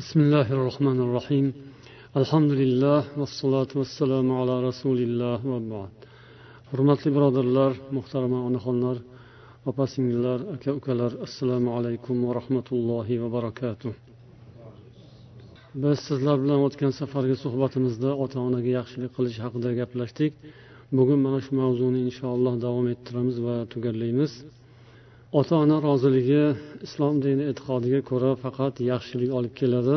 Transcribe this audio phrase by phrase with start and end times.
[0.00, 1.46] بسم الله الرحمن الرحيم
[2.20, 5.92] الحمد لله والصلاة والسلام على رسول الله وبعد
[6.70, 8.96] hurmatli birodarlar muhtarama onaxonlar
[9.70, 13.92] opa singillar aka ukalar assalomu alaykum va rahmatullohi va barakatuh
[15.82, 20.32] biz sizlar bilan o'tgan safargi suhbatimizda ota onaga yaxshilik qilish haqida gaplashdik
[20.98, 24.32] bugun mana shu mavzuni inshaalloh davom ettiramiz va tugallaymiz
[25.38, 26.44] Ota ona roziligi
[26.86, 29.96] islom dini e'tiqodiga ko'ra faqat yaxshilik olib keladi.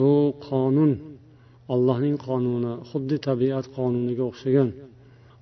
[0.00, 0.12] Bu
[0.48, 0.92] qonun
[1.74, 4.68] allohning qonuni xuddi tabiat qonuniga o'xshagan.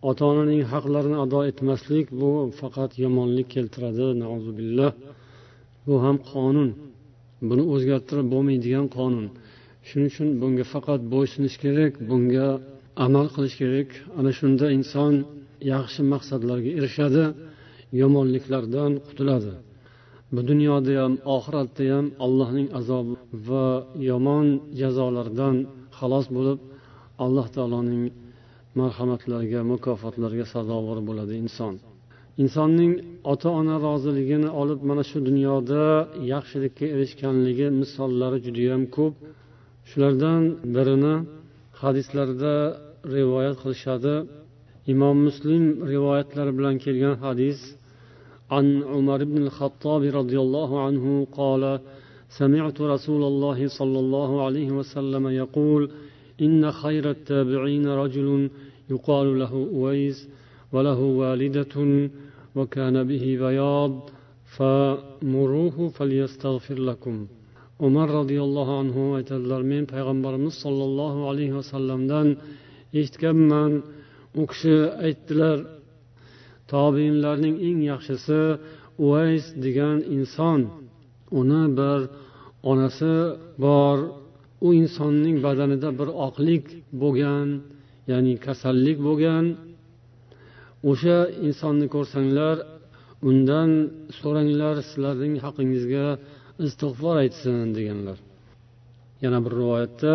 [0.09, 2.31] Ota onaning haqlarini ado etmaslik bu
[2.61, 4.07] faqat yomonlik keltiradi
[4.59, 4.93] billah
[5.87, 6.71] bu ham qonun.
[7.49, 9.27] Buni o'zgartirib bo'lmaydigan qonun.
[9.87, 12.49] Shuning uchun bunga faqat bo'ysunish kerak bunga
[13.07, 13.89] amal qilish kerak.
[14.19, 15.15] Ana shunda inson
[15.73, 17.25] yaxshi maqsadlarga erishadi.
[18.01, 19.53] Yomonliklardan qutuladi.
[20.35, 23.15] Bu dunyoda ham oxiratda ham allohning azobi
[23.49, 23.67] va
[24.11, 24.47] yomon
[24.81, 25.57] jazolaridan
[25.99, 26.59] xalos bo'lib
[27.25, 28.05] alloh taoloning
[28.81, 31.75] marhamatlariga mukofotlariga sazovor bo'ladi inson.
[32.43, 32.93] Insonning
[33.33, 35.83] ota ona roziligini olib mana shu dunyoda
[36.33, 39.15] yaxshilikka erishganligi misollari judayam ko'p.
[39.91, 40.43] Shulardan
[40.75, 41.15] birini
[41.83, 42.55] hadislarda
[43.17, 44.15] rivoyat qilishadi.
[44.93, 47.59] Imom muslim rivoyatlari bilan kelgan hadis
[48.52, 51.80] عن عمر بن الخطاب رضي الله عنه قال
[52.30, 55.90] سمعت رسول الله صلى الله عليه وسلم يقول
[56.42, 58.50] إن خير التابعين رجل
[58.90, 60.30] يقال له أويس
[60.74, 61.76] وله والدة
[62.56, 64.10] وكان به بياض
[64.58, 67.28] فمروه فليستغفر لكم
[67.80, 72.28] umar roziyallohu anhu aytadilar men payg'ambarimiz sollallohu alayhi vasallamdan
[73.00, 73.72] eshitganman
[74.42, 75.58] u kishi aytdilar
[76.73, 78.41] tobiinlarning eng yaxshisi
[79.05, 80.61] uvays degan inson.
[81.41, 82.01] Uni bir
[82.71, 83.15] onasi
[83.65, 83.99] bor.
[84.67, 86.65] U insonning badanida bir oqlik
[87.03, 87.49] bo'lgan
[88.11, 89.45] ya'ni kasallik bo'lgan.
[90.91, 92.57] O'sha insonni ko'rsanglar
[93.29, 93.71] undan
[94.19, 96.07] so'ranglar sizlarning haqingizga
[96.67, 98.19] istig'for aytsin deganlar.
[99.25, 100.15] Yana bir rivoyatda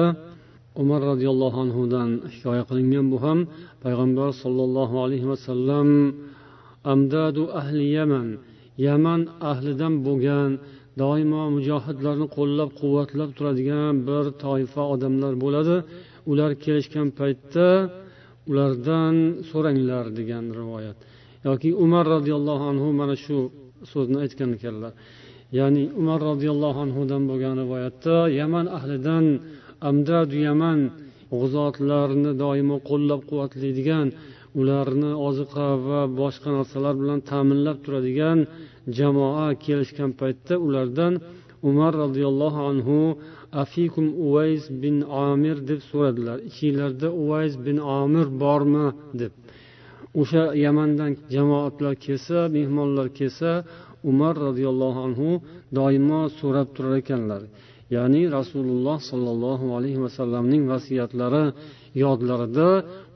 [0.82, 3.40] umar roziyallohu anhudan hikoya qilingan bu ham
[3.84, 5.88] payg'ambar sollallohu alayhi vasallam
[6.92, 8.28] amdadu ahli yaman.
[8.86, 9.22] Yaman
[9.52, 10.50] ahlidan bo'lgan
[11.02, 15.76] doimo mujohidlarni qo'llab quvvatlab turadigan bir toifa odamlar bo'ladi.
[16.32, 17.68] Ular kelishgan paytda
[18.50, 19.16] ulardan
[19.50, 20.98] so'ranglar degan rivoyat.
[21.48, 23.38] Yoki umar roziyallohu anhu mana shu
[23.92, 24.94] so'zni aytgan ekanlar.
[25.60, 29.26] Ya'ni umar roziyallohu anhudan bo'lgan rivoyatda yaman ahlidan
[29.90, 30.80] amdadu yaman
[31.40, 34.08] g'uzotlarni doimo qo'llab quvvatlaydigan
[34.60, 38.40] ularni oziqa va boshqa narsalar bilan ta'minlab turadigan
[38.98, 41.14] jamoa kelishgan paytda ulardan
[41.70, 42.98] umar roziyallohu anhu
[43.64, 44.96] afikum uvays bin
[45.30, 46.38] amir deb so'radilar.
[46.50, 48.88] Ichinglarda uvays bin amir bormi?
[49.22, 49.32] deb.
[50.22, 53.52] O'sha yamandan jamoatlar kelsa mehmonlar kelsa
[54.12, 55.30] umar roziyallohu anhu
[55.78, 57.42] doimo so'rab turar ekanlar.
[57.96, 61.46] Ya'ni rasululloh sollallohu alayhi vasallamning vasiyatlari
[62.04, 62.70] yodlarida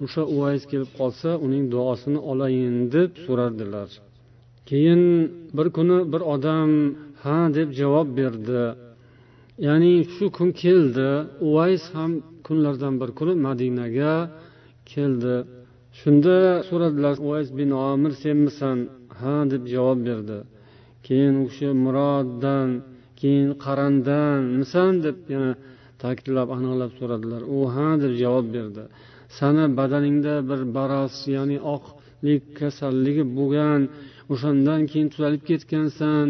[0.03, 3.89] o'sha uvays kelib qolsa uning duosini olayin deb so'rardilar.
[4.69, 5.03] Keyin
[5.57, 6.71] bir kuni bir odam
[7.23, 8.63] ha deb javob berdi.
[9.67, 11.09] Ya'ni shu kun keldi.
[11.47, 12.11] Uvays ham
[12.47, 14.15] kunlardan bir kuni madinaga
[14.93, 15.35] keldi.
[15.99, 16.37] Shunda
[16.69, 18.77] so'radilar uvays bin omir senmisan?
[19.19, 20.37] Ha deb javob berdi.
[21.05, 22.69] Keyin u kishi muroddan
[23.19, 25.51] keyin qarandanmisan deb yana
[26.03, 27.41] ta'kidlab aniqlab so'radilar.
[27.55, 28.83] U ha deb javob berdi.
[29.37, 33.81] Sani badaningda bir baros ya'ni oqlik kasalligi bo'lgan
[34.33, 36.27] o'shandan keyin tuzalib ketgansan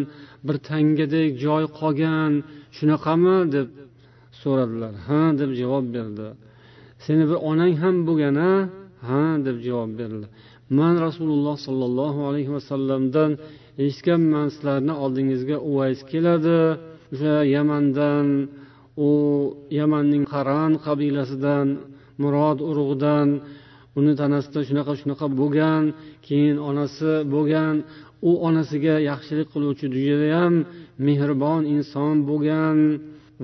[0.47, 2.31] bir tangadek joy qolgan
[2.77, 3.37] shunaqami?
[3.55, 3.67] deb
[4.41, 4.93] so'radilar.
[5.07, 6.27] Ha deb javob berdi.
[7.05, 8.53] Seni bir onang ham bo'lgan a
[9.07, 10.25] ha deb javob berdi.
[10.79, 13.31] Man rasululloh sollallohu alayhi vasallamdan
[13.83, 16.59] eshitganman sizlarni oldingizga uvays keladi.
[17.13, 18.27] O'sha yamandan
[18.97, 19.09] u
[19.79, 21.67] yamanning qaran qabilasidan
[22.21, 23.27] murod urug'idan
[23.99, 25.83] uni tanasida shunaqa shunaqa bo'lgan
[26.27, 27.75] keyin onasi bo'lgan
[28.29, 30.53] u onasiga yaxshilik qiluvchi judayam
[31.07, 32.77] mehribon inson bo'lgan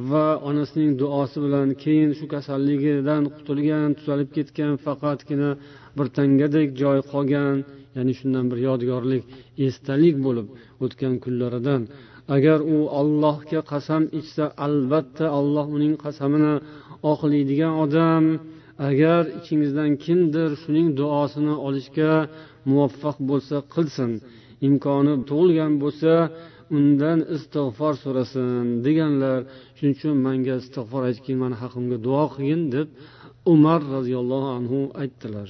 [0.10, 5.51] va onasining duosi bilan keyin shu kasalligidan qutulgan tuzalib ketgan faqatgina
[5.98, 7.56] bir tangadek joy qolgan
[7.95, 9.24] ya'ni shundan bir yodgorlik
[9.68, 10.48] esdalik bo'lib
[10.83, 11.81] o'tgan kunlaridan.
[12.35, 16.53] Agar u ollohga qasam ichsa albatta alloh uning qasamini
[17.12, 18.25] oqlaydigan odam.
[18.89, 22.12] Agar ichingizdan kimdir shuning duosini olishga
[22.69, 24.12] muvaffaq bo'lsa qilsin.
[24.68, 26.13] Imkoni tug'ilgan bo'lsa
[26.77, 29.39] undan istig'for so'rasin deganlar.
[29.77, 32.88] Shuning uchun manga istig'for aytgin mani haqimga duo qilgin deb
[33.53, 35.50] umar roziyallohu anhu aytdilar.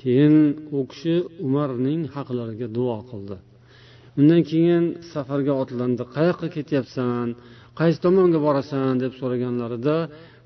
[0.00, 0.36] Keyin
[0.76, 1.14] u kishi
[1.46, 3.36] umarning haqlariga duo qildi.
[4.18, 7.26] Undan keyin safarga otlandi qayoqqa ketyapsan?
[7.80, 8.92] Qaysi tomonga borasan?
[9.02, 9.96] deb so'raganlarida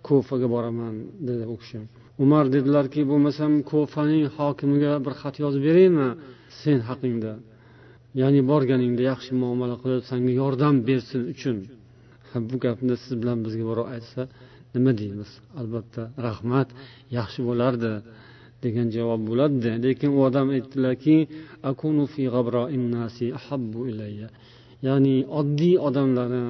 [0.08, 0.94] ko'faga boraman
[1.28, 1.80] dedi u kishi.
[2.24, 6.08] Umar dedilarki bo'lmasam ko'faning hokimiga bir xat yozib beraymi?
[6.60, 7.32] Sen haqingda.
[8.20, 11.56] Ya'ni borganingda yaxshi muomala qilib sanga yordam bersin uchun.
[12.48, 14.22] Bu gapni siz bilan bizga birov aytsa
[14.74, 15.30] nima deymiz?
[15.60, 16.68] Albatta rahmat
[17.18, 17.92] yaxshi bo'lardi.
[18.66, 21.16] Degan javob bo'ladida lekin u odam aytdilarki
[24.86, 26.44] ya'ni oddiy odamlarni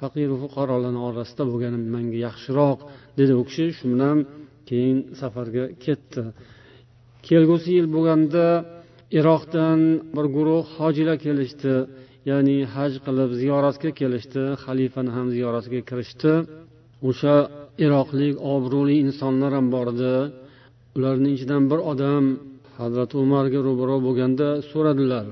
[0.00, 2.78] faqiru fuqarolarni orasida bo'lganim menga yaxshiroq
[3.18, 3.66] dedi u kishi.
[3.76, 4.18] Shu bilan
[4.68, 6.22] keyin safarga ketdi.
[7.28, 8.46] Kelgusi yil bo'lganda
[9.18, 9.80] iroqdan
[10.16, 11.74] bir guruh hojilar kelishdi.
[12.30, 16.32] Ya'ni haj qilib ziyoratga kelishdi xalifani ham ziyoratiga kirishdi.
[17.08, 17.36] O'sha
[17.84, 20.14] iroqlik obro'li insonlar ham bor edi.
[20.96, 22.24] Ularning ichidan bir odam
[22.80, 25.26] hazrati umarga ro'baro bo'lganda so'radilar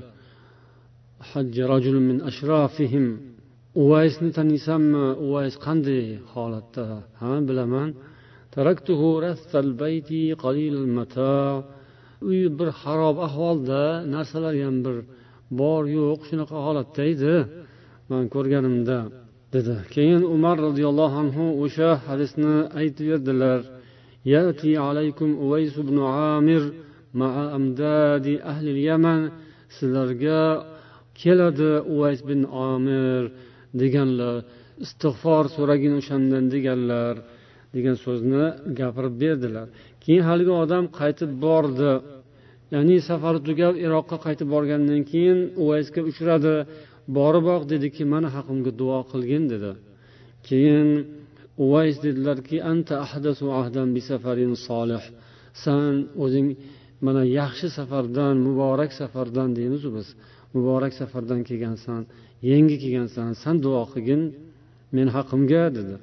[2.08, 3.06] min ashrafihim.
[3.82, 5.06] Uvaysni taniysanmi?
[5.26, 6.86] Uvays qanday holatda?
[7.20, 7.88] Ha bilaman.
[12.28, 13.82] Uy bir harob ahvolda
[14.14, 14.96] narsalar ham bir
[15.60, 17.34] bor yo'q shunaqa holatda edi.
[18.10, 18.98] Man ko'rganimda
[19.54, 19.74] dedi.
[19.94, 23.60] Keyin umar roziyallohu anhu o'sha hadisni aytib berdilar.
[24.25, 26.63] يأتي عليكم أويس بن عامر
[27.13, 29.21] مع أمداد أهل اليمن
[29.77, 30.41] sizlarga
[31.21, 33.23] keladi uvays bin omir
[33.81, 34.35] deganlar
[34.85, 37.15] istig'for so'ragin o'shandan deganlar
[37.75, 38.43] degan so'zni
[38.79, 39.67] gapirib berdilar
[40.03, 41.91] keyin haligi odam qaytib bordi
[42.73, 46.55] ya'ni safari tugab iroqqa qaytib borgandan keyin uvaysga uchradi
[47.17, 49.71] boriboq dediki mani haqimga duo qilgin dedi
[50.47, 50.87] keyin
[51.64, 55.04] uvays dedilarki anta ahdasu ahdan bi safarin solih
[55.64, 55.94] san
[56.24, 56.48] o'zing
[57.06, 60.08] mana yaxshi safardan muborak safardan deymizu biz.
[60.54, 62.02] Muborak safardan kelgansan
[62.50, 64.22] yangi kelgansan san duo qilgin
[64.96, 65.96] meni haqimga dedi.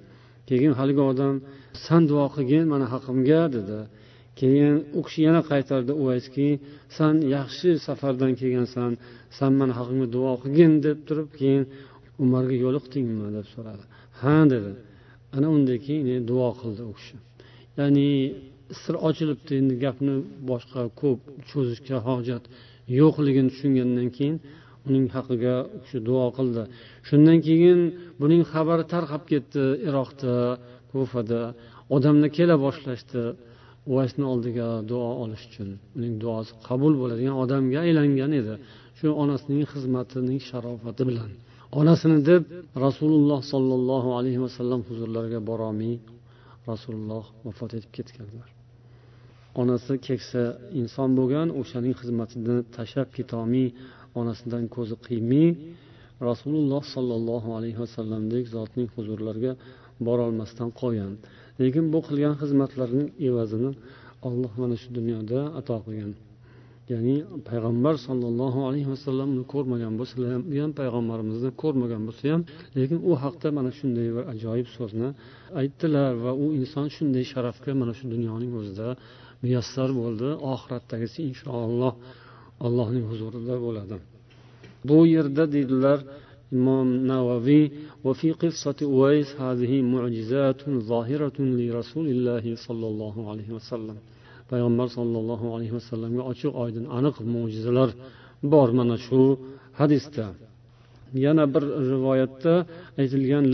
[0.50, 1.36] Keyin haligi odam
[1.86, 3.80] san duo qilgin mani haqimga dedi.
[4.40, 6.48] Keyin u kishi yana qaytardi uvayski
[6.98, 8.92] san yaxshi safardan kelgansan
[9.38, 11.64] san mani haqimga duo qilgin deb turib keyin
[12.24, 13.28] umarga yo'liqdingmi?
[13.38, 13.84] deb so'radi.
[14.22, 14.74] Ha dedi.
[15.36, 17.16] Ana undan keyin duo qildi u kishi.
[17.80, 18.10] Ya'ni
[18.82, 20.14] sir ochilibdi endi gapni
[20.50, 22.44] boshqa ko'p cho'zishga hojat
[23.00, 24.38] yo'qligini tushungandan keyin
[24.88, 26.64] uning haqiga u kishi duo qildi.
[27.08, 27.80] Shundan keyin
[28.22, 30.34] buning xabari tarqab ketdi iroqda
[30.92, 31.42] kufada.
[31.96, 33.22] Odamlar kela boshlashdi
[33.92, 35.70] uvasni oldiga duo olish uchun.
[35.98, 38.56] Uning duosi qabul bo'ladigan odamga aylangan edi.
[38.98, 41.32] Shu onasining xizmatining sharofati bilan.
[41.80, 42.44] Onasini deb
[42.86, 45.96] rasululloh sollallohu alayhi vasallam huzurlariga borolmay
[46.72, 48.50] rasululloh vafot etib ketganlar.
[49.62, 50.42] Onasi keksa
[50.82, 53.68] inson bo'lgan o'shaning xizmatini tashlab ketolmay
[54.20, 55.48] onasidan ko'zi qiymay
[56.30, 59.54] rasululloh sollallohu alayhi vasallamdek zotning huzurlariga
[60.08, 61.14] borolmasdan qolgan.
[61.62, 63.72] Lekin bu qilgan xizmatlarining evazini
[64.28, 66.12] alloh mana shu dunyoda ato qilgan.
[66.93, 67.17] ya'ni
[67.49, 72.43] payg'ambar sollallohu alayhi vasallamni ko'rmagan bo'lsa ham u ham payg'ambarimizni ko'rmagan bo'lsa ham
[72.77, 75.09] lekin u haqda mana shunday bir ajoyib so'zni
[75.61, 78.89] aytdilar va u inson shunday sharafga mana shu dunyoning o'zida
[79.43, 81.93] muyassar bo'ldi oxiratdagisi inshaalloh
[82.67, 83.97] allohning huzurida bo'ladi
[84.89, 85.99] bu yerda deydilar
[86.59, 87.67] imom navaviy
[88.05, 90.61] وفي قصة أويس هذه معجزات
[90.93, 93.97] ظاهرة لرسول الله صلى الله عليه وسلم
[94.52, 97.90] Payg'ambar sollallohu alayhi vasallamga ochiq oydin aniq mo'jizalar
[98.54, 99.22] bor mana shu
[99.80, 100.26] hadisda.
[101.26, 102.54] Yana bir rivoyatda
[103.02, 103.46] aytilgan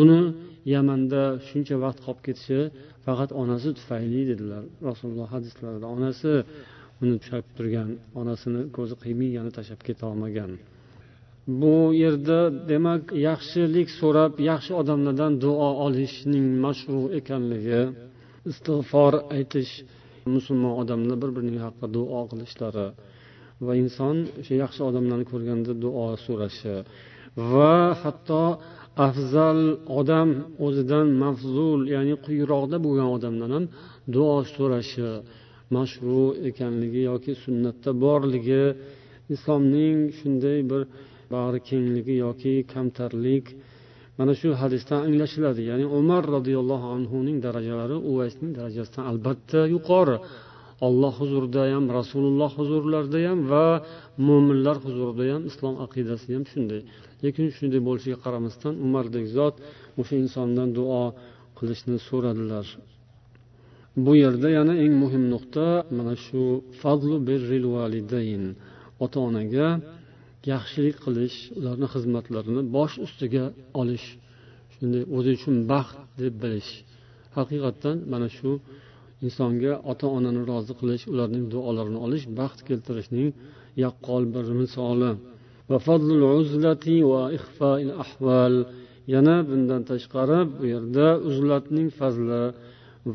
[0.00, 0.20] uni
[0.74, 2.60] yamanda shuncha vaqt qolib ketishi
[3.06, 4.62] faqat onasi tufayli dedilar.
[4.88, 6.32] Rasululloh hadislarida onasi
[7.02, 7.90] uni ushlab turgan
[8.20, 10.50] onasini ko'zi qiymay yana tashlab ketolmagan
[11.46, 17.82] bu yerda demak yaxshilik so'rab yaxshi odamlardan duo olishning mashru ekanligi
[18.50, 19.72] istig'for aytish
[20.34, 22.88] musulmon odamlar bir birining haqqa duo qilishlari
[23.66, 26.76] va inson o'sha yaxshi odamlarni ko'rganda duo so'rashi
[27.50, 28.44] va hatto
[29.08, 29.60] afzal
[30.00, 30.28] odam
[30.66, 33.64] o'zidan mafzul ya'ni quyiroqda bo'lgan odamdan ham
[34.14, 35.10] duo so'rashi
[35.76, 38.64] mashru ekanligi yoki sunnatda borligi
[39.34, 40.82] islomning shunday bir
[41.32, 43.46] bag'ri kengligi yoki kamtarlik
[44.18, 45.62] mana shu hadisdan anglashiladi.
[45.70, 50.16] Ya'ni umar roziyallohu anhuning darajalari uvaysning darajasidan albatta yuqori.
[50.86, 53.66] Olloh huzurida ham rasululloh huzurlarida ham va
[54.28, 56.80] mo'minlar huzurida ham islom aqidasi ham shunday.
[57.22, 59.54] Lekin shunday bo'lishiga qaramasdan umardek zot
[60.00, 61.02] o'sha insondan duo
[61.58, 62.66] qilishni so'radilar.
[64.04, 66.42] Bu yerda yana eng muhim nuqta mana shu
[66.80, 68.44] fazlu birril validayn
[69.04, 69.68] ota onaga
[70.52, 73.44] yaxshilik qilish ularni xizmatlarini bosh ustiga
[73.80, 74.06] olish
[74.74, 76.70] shunday o'zi uchun baxt deb bilish.
[77.36, 78.50] Haqiqatdan mana shu
[79.26, 83.28] insonga ota onani rozi qilish ularning duolarini olish baxt keltirishning
[83.84, 85.12] yaqqol bir misoli.
[89.14, 92.42] Yana bundan tashqari bu yerda uzlatning fazli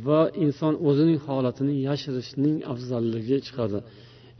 [0.05, 3.79] va inson o'zining holatini yashirishning afzalligi chiqadi.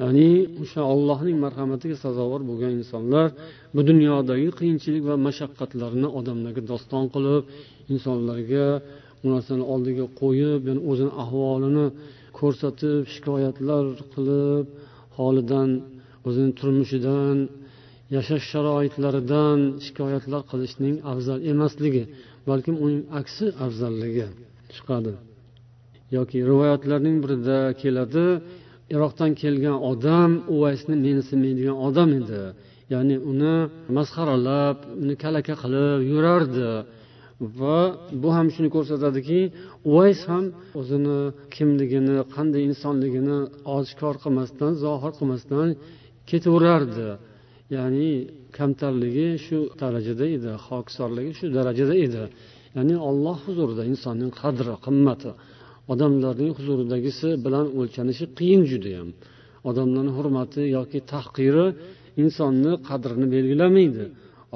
[0.02, 0.30] Ya'ni
[0.62, 3.28] o'sha ollohning marhamatiga sazovor bo'lgan insonlar
[3.76, 7.44] bu dunyodagi qiyinchilik va mashaqqatlarni odamlarga doston qilib
[7.94, 8.68] insonlarga
[9.22, 11.86] bu narsani oldiga qo'yib yani o'zini ahvolini
[12.40, 13.84] ko'rsatib shikoyatlar
[14.14, 14.66] qilib
[15.18, 15.70] holidan
[16.28, 17.38] o'zini turmushidan
[18.16, 22.04] yashash sharoitlaridan shikoyatlar qilishning afzal emasligi
[22.50, 24.28] balkim uning aksi afzalligi
[24.76, 25.14] chiqadi.
[26.16, 28.26] Yoki rivoyatlarning birida keladi
[28.94, 32.44] iroqdan kelgan odam uvaysni mensimaydigan odam edi.
[32.94, 33.56] Ya'ni uni
[33.98, 36.72] masxaralab uni kalaka qilib yurardi.
[37.60, 37.80] Va
[38.22, 39.40] bu ham shuni ko'rsatadiki
[39.90, 40.46] uvays ham
[40.80, 41.20] o'zini
[41.56, 43.38] kimligini qanday insonligini
[43.78, 45.68] oshkor qilmasdan zohir qilmasdan
[46.30, 47.10] ketaverardi
[47.76, 48.10] ya'ni
[48.58, 52.24] kamtarligi shu darajada edi hokisorligi shu darajada edi.
[52.76, 55.32] Ya'ni olloh huzurida insonning qadri qimmati
[55.94, 59.10] odamlarning huzuridagisi bilan o'lchanishi qiyin judayam
[59.70, 61.66] odamlarni hurmati yoki tahqiri
[62.24, 64.06] insonni qadrini belgilamaydi.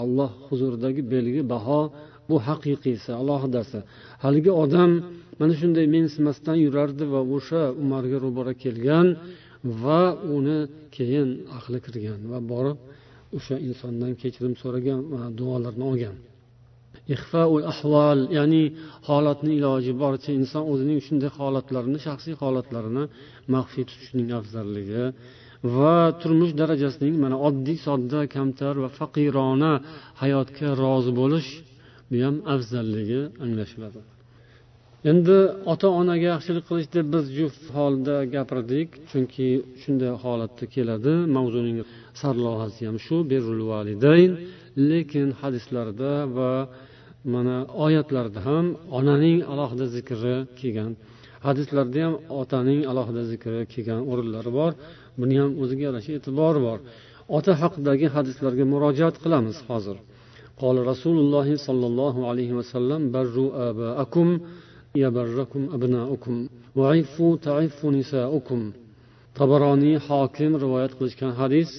[0.01, 1.81] Alloh huzuridagi belgi baho
[2.29, 3.79] bu haqiqiysi alohidasi.
[4.23, 4.91] Haligi odam
[5.39, 9.07] mana shunday mensimasdan yurardi va o'sha umarga ro'bara kelgan
[9.83, 10.01] va
[10.37, 10.59] uni
[10.95, 12.77] keyin aqli kirgan va borib
[13.37, 16.15] o'sha insondan kechirim so'ragan va duolarni olgan.
[17.15, 18.63] Ixfaul ahvol ya'ni
[19.07, 23.03] holatni iloji boricha inson o'zining shunday holatlarini shaxsiy holatlarini
[23.53, 25.03] maxfiy tutishning afzalligi
[25.75, 29.73] va turmush darajasining mana oddiy sodda kamtar va faqirona
[30.21, 31.49] hayotga rozi bo'lish
[32.09, 33.99] bu ham afzalligi anglashiladi.
[35.11, 35.37] Endi
[35.73, 39.47] ota onaga yaxshilik qilish deb biz juft holda gapirdik chunki
[39.81, 41.13] shunday holatda keladi.
[41.35, 41.77] Mavzuning
[42.21, 44.31] sarlavhasi ham shu berul validayn.
[44.89, 46.51] Lekin hadislarda va
[47.34, 48.66] mana oyatlarda ham
[48.98, 50.92] onaning alohida zikri kelgan
[51.46, 54.72] hadislarda ham otaning alohida zikri kelgan o'rinlari bor
[55.20, 56.78] buni ham o'ziga yarasha e'tibori bor
[57.36, 59.98] ota haqidagi hadislarga murojaat qilamiz hozir
[60.62, 64.26] قال رسول الله صلى الله عليه وسلم بروا آباءكم
[65.04, 66.34] يبركم أبناؤكم
[66.78, 68.60] وعفوا تعفوا نساؤكم
[69.38, 71.70] tabaroniy hokim rivoyat qilishgan hadis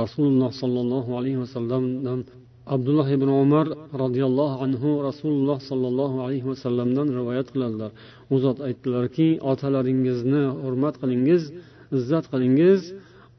[0.00, 2.20] rasululloh sollallohu alayhi vasallamdan
[2.65, 3.67] abdulloh ibn umar
[4.03, 7.91] roziyallohu anhu rasululloh sollallohu alayhi vasallamdan rivoyat qiladilar.
[8.33, 11.43] U zot aytdilarki otalaringizni hurmat qilingiz
[11.97, 12.81] izzat qilingiz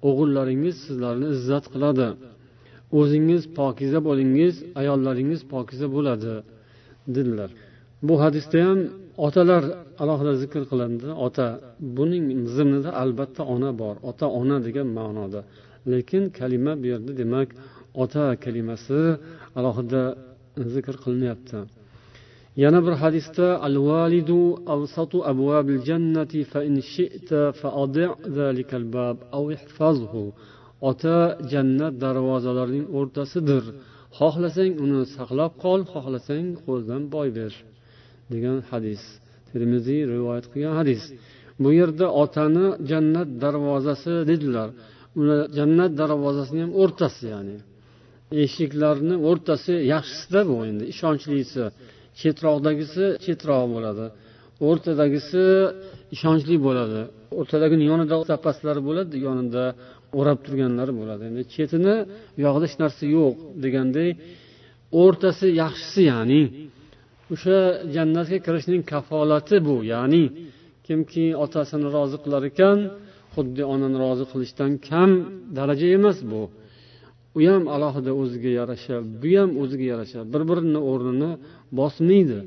[0.08, 2.08] o'g'illaringiz sizlarni izzat qiladi.
[2.98, 6.34] O'zingiz pokiza bo'lingiz ayollaringiz pokiza bo'ladi
[7.14, 7.50] dedilar.
[8.06, 8.78] Bu hadisda ham
[9.26, 9.62] otalar
[10.02, 11.08] alohida zikr qilindi.
[11.26, 11.46] Ota
[11.96, 12.26] buning
[12.56, 15.40] zimnida albatta ona bor ota ona degan ma'noda.
[15.92, 17.48] Lekin kalima bu yerda demak
[18.02, 19.00] ota kalimasi
[19.58, 20.02] alohida
[20.74, 21.58] zikr qilinyapti.
[22.62, 24.40] Yana bir hadisda al validu
[24.74, 30.24] avsatu abvabil jannati fa in shi'ta fa adi' zalikal bab aw ihfazhu.
[30.90, 31.18] Ota
[31.52, 33.64] jannat darvozalarining o'rtasidir.
[34.18, 37.52] Xohlasang uni saqlab qol xohlasang qo'ldan boy ber
[38.32, 39.02] degan hadis.
[39.50, 41.02] Termiziy rivoyat qilgan hadis.
[41.62, 44.68] Bu yerda otani jannat darvozasi dedilar.
[45.20, 47.56] Uni jannat darvozasini ham o'rtasi ya'ni.
[48.44, 50.84] Eshiklarni o'rtasi yaxshisida bu endi.
[50.92, 51.64] Ishonchlisi
[52.20, 54.06] chetroqdagisi chetroq bo'ladi.
[54.68, 55.44] O'rtadagisi
[56.14, 57.00] ishonchli bo'ladi.
[57.40, 59.64] O'rtadagini yonida zapaslari bo'ladi yonida
[60.18, 61.22] o'rab turganlari bo'ladi.
[61.30, 61.94] Endi chetini
[62.34, 63.34] bu yog'ida hech narsa yo'q
[63.64, 64.10] deganday
[65.02, 66.42] o'rtasi yaxshisi ya'ni
[67.34, 67.58] o'sha
[67.94, 70.24] jannatga kirishning kafolati bu ya'ni
[70.86, 72.78] kimki otasini rozi qilar ekan
[73.34, 75.10] xuddi onani rozi qilishdan kam
[75.56, 76.42] daraja emas bu.
[77.36, 80.20] U ham alohida o'ziga yarasha bu ham o'ziga yarasha.
[80.32, 81.30] Bir birini o'rnini
[81.78, 82.38] bosmaydi.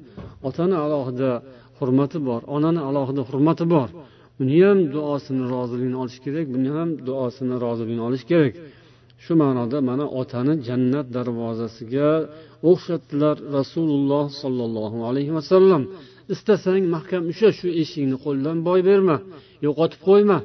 [0.48, 1.32] Otani alohida
[1.80, 3.89] hurmati bor onani alohida hurmati bor.
[4.42, 8.54] Uni ham duosini roziligini olish kerak buni ham duosini roziligini olish kerak.
[9.24, 12.10] Shu ma'noda mana otani jannat darvozasiga
[12.70, 15.82] o'xshatdilar rasululloh sollallohu alayhi vasallam.
[16.34, 19.18] Istasang mahkam usha shu eshikni qo'ldan boy berma
[19.65, 20.38] yo'qotib qo'yma.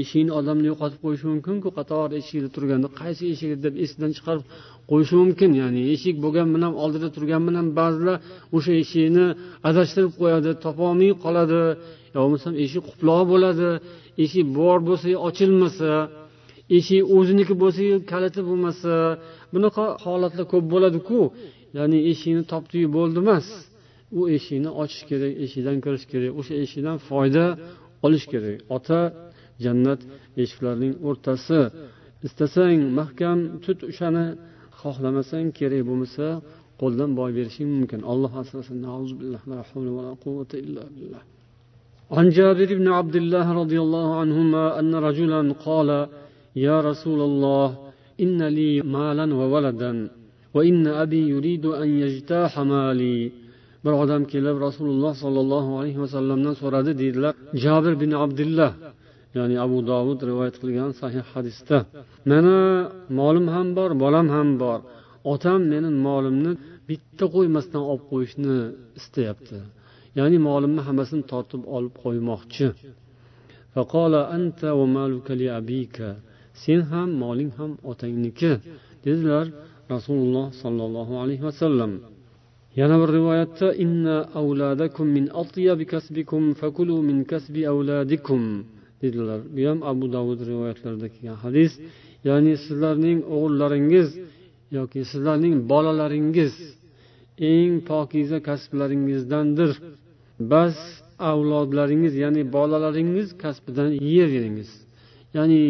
[0.00, 4.44] Eshikni odamni yo'qotib qo'yishi mumkinku qator eshikda turganda qaysi eshik deb esidan chiqarib
[4.90, 5.50] qo'yishi mumkin.
[5.62, 8.16] Ya'ni eshik bo'lgan bilan oldida turgan bilan ba'zilar
[8.56, 9.26] o'sha eshikni
[9.68, 11.62] adashtirib qo'yadi topolmay qoladi.
[12.14, 13.68] Yo bo'lmasam eshik quploq bo'ladi.
[14.24, 15.90] Eshik bor bo'lsa ochilmasa
[16.76, 18.92] eshik o'ziniki bo'lsa kaliti bo'lmasa
[19.52, 21.20] bunaqa holatlar ko'p bo'ladiku.
[21.78, 23.46] Ya'ni eshikni topdiyu bo'ldi emas.
[24.18, 27.44] U eshikni ochish kerak eshikdan kirish kerak o'sha eshikdan foyda
[28.06, 28.56] olish kerak.
[28.76, 28.98] Ota
[29.65, 29.99] jannat
[30.41, 31.61] eshiklarining o'rtasi
[32.27, 34.25] istasang mahkam tut o'shani
[34.81, 36.27] xohlamasang kerak bo'lmasa
[36.81, 38.79] qo'ldan boy berishing mumkin alloh asrasin
[42.17, 45.89] عن جابر بن عبد الله رضي الله عنهما أن رجلا قال
[46.65, 47.67] يا رسول الله
[48.23, 49.93] إن لي مالا وولدا
[50.55, 53.19] وإن أبي يريد أن يجتاح مالي
[53.85, 57.33] bir odam kelib rasululloh sollallohu alayhi vasallamdan so'radi deydilar
[57.63, 58.71] jabir bin abdullah
[59.36, 61.78] ya'ni abu dovud rivoyat qilgan sahih hadisda.
[62.30, 62.56] Mani
[63.18, 64.78] molim ham bor bolam ham bor.
[65.32, 66.52] Otam meni molimni
[66.88, 68.56] bitta qo'ymasdan olib qo'yishni
[68.98, 69.58] istayapti.
[70.18, 72.66] Ya'ni molimni hammasini tortib olib qo'ymoqchi.
[76.62, 78.52] Sen ham moling ham otangniki
[79.04, 79.46] dedilar
[79.94, 81.92] rasululloh sollallohu alayhi vasallam
[82.80, 88.42] yana bir rivoyatda inna avladakum min atyabi kasbikum fakulu min kasbi avladikum.
[89.02, 89.40] Dedilar.
[89.54, 91.72] Bu ham abu davud rivoyatlarida kelgan hadis.
[92.28, 94.08] Ya'ni sizlarning o'g'illaringiz
[94.78, 96.54] yoki sizlarning bolalaringiz
[97.52, 99.72] eng pokiza kasblaringizdandir.
[100.52, 100.78] Bas
[101.30, 104.70] avlodlaringiz ya'ni bolalaringiz kasbidan yeyaveringiz
[105.36, 105.62] ya'ni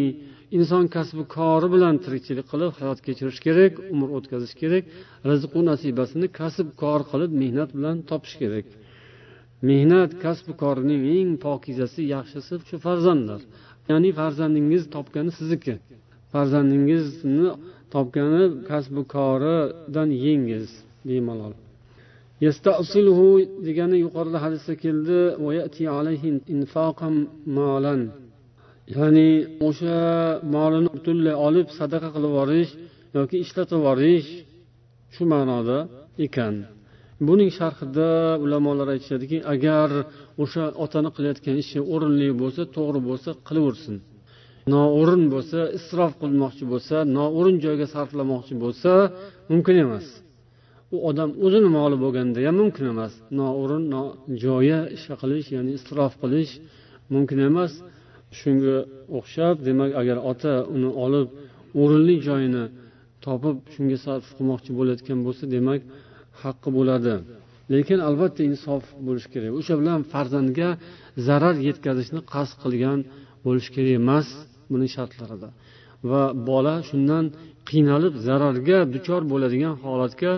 [0.59, 4.85] inson kasbi kori bilan tirikchilik qilib hayot kechirish kerak umr o'tkazish kerak
[5.31, 8.67] rizqu nasibasini kasb kor qilib mehnat bilan topish kerak.
[9.69, 13.41] Mehnat kasbi korning eng pokizasi yaxshisi shu farzandlar.
[13.91, 15.75] Ya'ni farzandingiz topgani sizniki.
[16.33, 17.49] Farzandingizni
[17.95, 20.69] topgani kasbi koridan yengiz
[21.09, 21.55] bemalol.
[23.67, 25.19] Degani yuqorida hadisda keldi
[28.97, 29.29] ya'ni
[29.69, 29.99] o'sha
[30.55, 32.71] molini butunlay olib sadaqa qilib yuborish
[33.17, 34.29] yoki ishlatib yuborish
[35.15, 35.79] shu ma'noda
[36.27, 36.55] ekan.
[37.27, 38.11] Buning sharhida
[38.45, 39.89] ulamolar aytishadiki agar
[40.43, 43.97] o'sha otani qilayotgan ishi o'rinli bo'lsa to'g'ri bo'lsa qilaversin.
[44.75, 48.91] Noo'rin bo'lsa isrof qilmoqchi bo'lsa noo'rin joyga sarflamoqchi bo'lsa
[49.51, 50.07] mumkin emas.
[50.95, 53.13] U odam o'zini moli bo'lganda ham mumkin emas.
[53.41, 56.53] Noo'rin nojoya ish qilish ya'ni isrof qilish
[57.15, 57.73] mumkin emas.
[58.39, 58.77] Shunga
[59.19, 61.29] o'xshab demak agar ota uni olib
[61.83, 62.65] o'rinli joyini
[63.25, 65.81] topib shunga sarf qilmoqchi bo'layotgan bo'lsa demak
[66.42, 67.14] haqqi bo'ladi
[67.74, 70.70] lekin albatta insof bo'lishi kerak o'sha bilan farzandga
[71.28, 73.00] zarar yetkazishni qasd qilgan
[73.46, 74.28] bo'lishi kerak emas
[74.72, 75.50] buning shartlarida
[76.10, 77.26] va bola shundan
[77.70, 80.32] qiynalib zararga duchor bo'ladigan holatga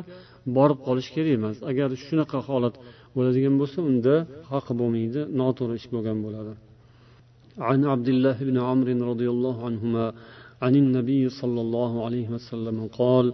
[0.58, 2.76] borib qolishi kerak emas agar shunaqa holat
[3.15, 4.15] bo'ladigan bo'lsa unda
[4.52, 6.54] haqqi bo'lmaydi noto'g'ri ish bo'lgan bo'ladi
[7.69, 10.06] عن عبد الله بن عمرو رضي الله عنهما
[10.65, 13.26] عن النبي صلى الله عليه وسلم قال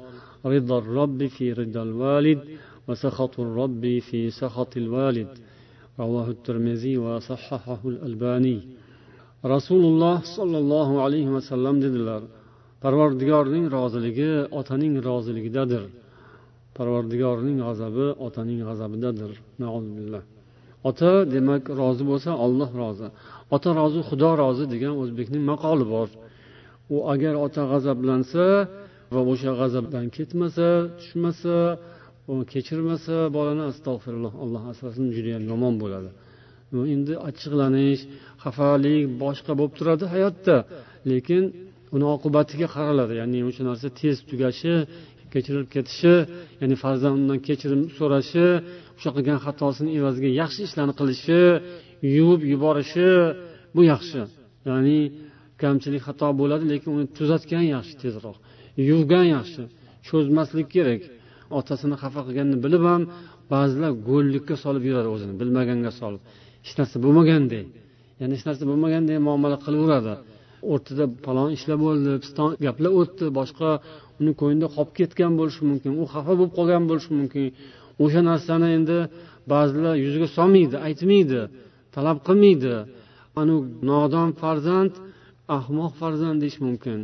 [0.46, 2.40] رضا الرب في رضا الوالد
[2.88, 5.28] وسخط الرب في سخط الوالد
[6.00, 8.60] رواه الترمذي وصححه الألباني
[9.46, 12.22] رسول الله صلى الله عليه وسلم dedilar
[12.82, 15.84] parvardigorning roziligi otaning roziligidadir
[16.78, 19.32] parvardigorning g'azabi otaning g'azabidadir
[20.90, 23.08] ota demak rozi bo'lsa olloh rozi
[23.56, 26.08] ota rozi xudo rozi degan o'zbekning maqoli bor
[26.94, 28.46] u agar ota g'azablansa
[29.15, 31.57] va o'sha g'azabdan ketmasa tushmasa
[32.53, 36.11] kechirmasa bolani astag'firulloh alloh asrasin judayam yomon bo'ladi.
[36.95, 38.03] Endi achchiqlanish
[38.43, 40.57] xafalik boshqa bo'lib turadi hayotda.
[41.11, 41.43] Lekin
[41.95, 43.13] uni oqibatiga qaraladi.
[43.21, 44.75] Ya'ni o'sha narsa tez tugashi
[45.33, 46.15] kechirilib ketishi
[46.61, 48.47] ya'ni farzandidan kechirim so'rashi
[48.97, 51.41] o'sha qilgan xatosini evaziga yaxshi ishlarni qilishi
[52.17, 53.11] yuvib yuborishi
[53.77, 54.21] bu yaxshi.
[54.69, 54.99] Ya'ni
[55.63, 58.37] kamchilik xato bo'ladi lekin uni tuzatgan yaxshi tezroq.
[58.91, 59.63] Yuvgan yaxshi
[60.09, 61.01] cho'zmaslik kerak.
[61.59, 63.03] Otasini xafa qilganini bilib ham
[63.53, 66.21] ba'zilar go'llikka solib yuradi o'zini bilmaganga solib.
[66.65, 67.65] Hech narsa bo'lmaganday
[68.21, 70.15] ya'ni hech narsa bo'lmaganday muomala qilaveradi
[70.73, 73.71] o'rtada falon ishlar bo'ldi piston gaplar o'tdi boshqa
[74.21, 77.47] uni ko'nglida qolib ketgan bo'lishi mumkin u xafa bo'lib qolgan bo'lishi mumkin.
[78.05, 78.99] O'sha narsani endi
[79.53, 81.41] ba'zilar yuziga solmaydi aytmaydi
[81.95, 82.75] talab qilmaydi.
[83.41, 84.93] Anavi nodon farzand
[85.57, 86.99] ahmoq farzand deyish mumkin.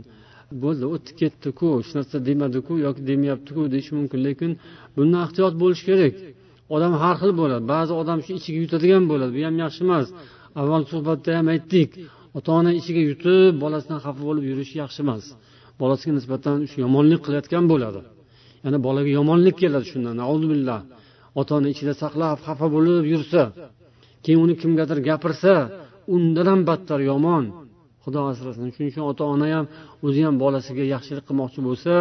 [0.64, 4.18] Bo'ldi o'tib ketdiku hech narsa demadiku yoki demayaptiku deyish mumkin.
[4.26, 4.50] Lekin
[4.96, 6.14] bundan ehtiyot bo'lish kerak.
[6.74, 7.64] Odam har xil bo'ladi.
[7.74, 9.32] Ba'zi odam shu ichiga yutadigan bo'ladi.
[9.36, 10.06] Bu ham yaxshi emas.
[10.60, 11.90] Avval suhbatda ham aytdik
[12.36, 15.24] ota ona ichiga yutib bolasidan xafa bo'lib yurish yaxshi emas.
[15.80, 18.00] Bolasiga nisbatan shu yomonlik qilayotgan bo'ladi.
[18.64, 20.16] Ya'ni bolaga yomonlik keladi shundan.
[20.52, 20.80] Billah.
[21.40, 23.42] Ota ona ichida saqlab xafa bo'lib yursa
[24.24, 25.54] keyin uni kimgadir gapirsa
[26.14, 27.44] undan ham battar yomon.
[28.04, 29.66] Xudo asrasin shuning uchun ota ona ham
[30.06, 31.92] o'zi ham bolasiga yaxshilik qilmoqchi bo'lsa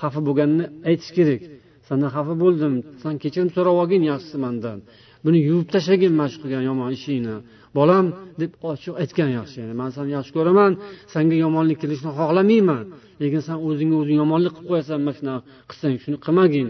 [0.00, 1.42] xafa bo'lganini aytish kerak.
[1.88, 4.78] Sandan xafa bo'ldim san kechirim so'rab olgin yaxshisi mandan.
[5.24, 7.36] Buni yuvib tashlagin mana shu qilgan yomon ishingni.
[7.78, 8.06] Bolam
[8.40, 10.72] deb ochiq aytgan yaxshi yani man seni yaxshi ko'raman
[11.14, 12.82] sanga yomonlik kelishini xohlamayman
[13.22, 15.40] lekin san o'zingga o'zing yomonlik qilib qo'yasan mana shunaqa
[15.70, 16.68] qilsang shuni qilmagin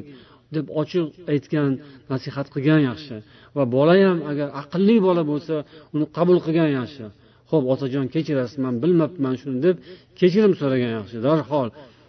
[0.56, 1.70] deb ochiq aytgan
[2.12, 3.16] nasihat qilgan yaxshi.
[3.56, 5.54] Va bola ham agar aqlli bola bo'lsa
[5.94, 7.04] uni qabul qilgan yaxshi.
[7.50, 9.76] Ho'p otajon kechirasiz man bilmabman shuni deb
[10.20, 11.68] kechirim so'ragan yaxshi darhol.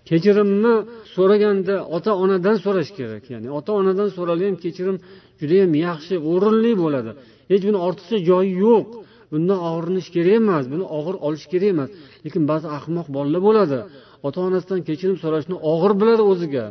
[0.10, 0.73] Kechirimni
[1.15, 4.97] so'raganda ota onadan so'rash kerak ya'ni ota onadan so'ralgan kechirim
[5.39, 7.12] judayam yaxshi o'rinli bo'ladi.
[7.52, 8.86] Hech buni ortiqcha joyi yo'q.
[9.32, 11.89] Bundan og'rinish kerak emas buni og'ir olish kerak emas.
[12.26, 13.80] Lekin ba'zi ahmoq bolalar bo'ladi.
[14.28, 16.65] Ota onasidan kechirim so'rashni og'ir biladi o'ziga.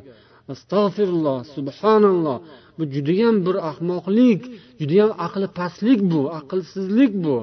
[0.53, 2.39] Astag'firulloh subhanalloh.
[2.79, 4.41] Bu judayam bir ahmoqlik
[4.81, 7.37] judayam aqli pastlik bu aqlsizlik bu.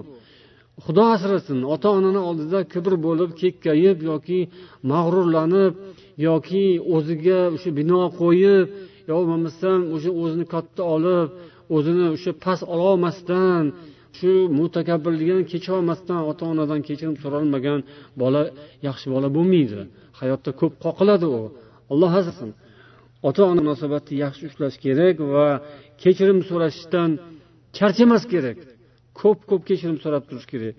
[0.82, 4.40] Xudo asrasin ota onani oldida kibr bo'lib kekkayib yoki
[4.92, 5.74] mag'rurlanib
[6.28, 8.68] yoki o'ziga o'sha bino qo'yib
[9.10, 11.28] yo bo'lmasam o'sha o'zini katta olib
[11.76, 13.64] o'zini o'sha past ololmasdan
[14.18, 17.80] shu mutakabbirligini kecholmasdan ota onadan kechirim so'ralmagan
[18.22, 18.42] bola
[18.88, 19.80] yaxshi bola bo'lmaydi.
[20.20, 21.40] Hayotda ko'p qoqiladi u.
[21.92, 22.50] Alloh asrasin.
[23.28, 25.48] Ota ona munosabatni yaxshi ushlash kerak va
[26.04, 27.10] kechirim so'rashdan
[27.78, 28.58] charchamas kerak.
[29.22, 30.74] Ko'p ko'p kechirim so'rab turish kerak.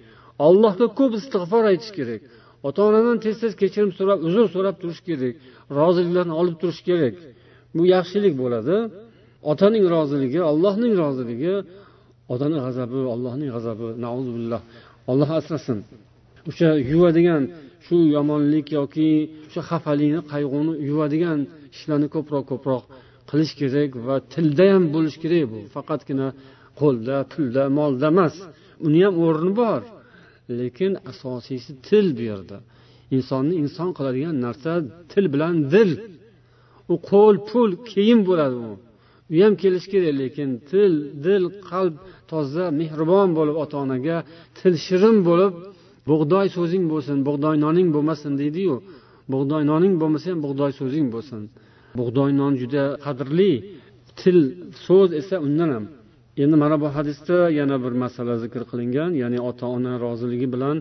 [0.47, 2.21] Allohga ko'p istig'for aytish kerak.
[2.67, 5.35] Ota onadan tez tez kechirim so'rab uzr so'rab turish kerak.
[5.79, 7.15] Roziliklarini olib turish kerak.
[7.77, 8.77] Bu yaxshilik bo'ladi.
[9.51, 11.55] Otaning roziligi allohning roziligi.
[12.33, 13.87] Otani g'azabi allohning g'azabi.
[14.37, 14.63] Billah.
[15.11, 15.79] Olloh asrasin.
[16.49, 17.43] O'sha yuvadigan
[17.87, 19.11] shu yomonlik yoki
[19.49, 21.39] o'sha xafalikni qayg'uni yuvadigan
[21.77, 22.83] ishlarni ko'proq ko'proq
[23.31, 25.59] qilish kerak va tilda ham bo'lishi kerak bu.
[25.77, 26.27] Faqatgina
[26.81, 28.35] qo'lda pulda molda emas.
[28.87, 29.83] Uni ham o'rni bor.
[30.59, 32.59] Lekin asosiysi til bu yerda.
[33.17, 34.73] Insonni inson qiladigan narsa
[35.13, 35.91] til bilan dil.
[36.93, 38.73] U qo'l pul keyin bo'ladi u.
[39.33, 40.93] U ham kelishi kerak lekin til
[41.27, 41.95] dil qalb
[42.31, 44.17] toza mehribon bo'lib ota onaga
[44.59, 45.53] til shirin bo'lib
[46.11, 48.77] bug'doy so'zing bo'lsin bug'doy noning bo'lmasin deydiyu.
[49.33, 51.43] Bug'doy noning bo'lmasa ham bug'doy so'zing bo'lsin.
[51.99, 53.53] Bug'doy non juda qadrli.
[54.21, 54.39] Til
[54.87, 55.85] so'z esa undan ham
[56.44, 60.78] endi mana bu hadisda yana bir masala zikr qilingan ya'ni ota ona roziligi bilan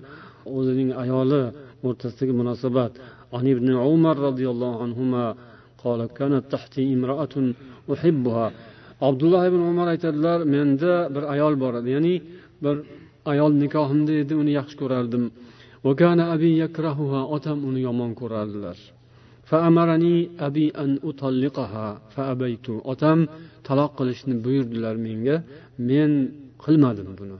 [0.57, 1.43] o'zining ayoli
[1.87, 2.93] o'rtasidagi munosabat
[3.37, 5.25] عن ابن عمر رضي الله عنهما
[5.85, 7.35] قال كانت تحتي امرأة
[7.93, 8.47] أحبها
[9.09, 12.15] abdulloh ibn umar aytadilar menda bir ayol bor edi ya'ni
[12.65, 12.77] bir
[13.33, 15.25] ayol nikohimda edi uni yaxshi ko'rardim
[17.37, 18.79] otam uni yomon ko'rardilar
[22.92, 23.20] Otam
[23.68, 25.36] taloq qilishni buyurdilar menga.
[25.90, 26.12] Men
[26.64, 27.38] qilmadim buni.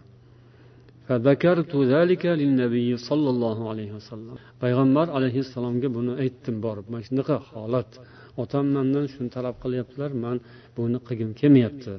[4.62, 6.86] payg'ambar alayhissalomga buni aytdim borib.
[6.92, 7.90] Mana shunaqa holat.
[8.44, 10.38] Otam mandan shuni talab qilyaptilar man
[10.78, 11.94] buni qilgim kelmayapti.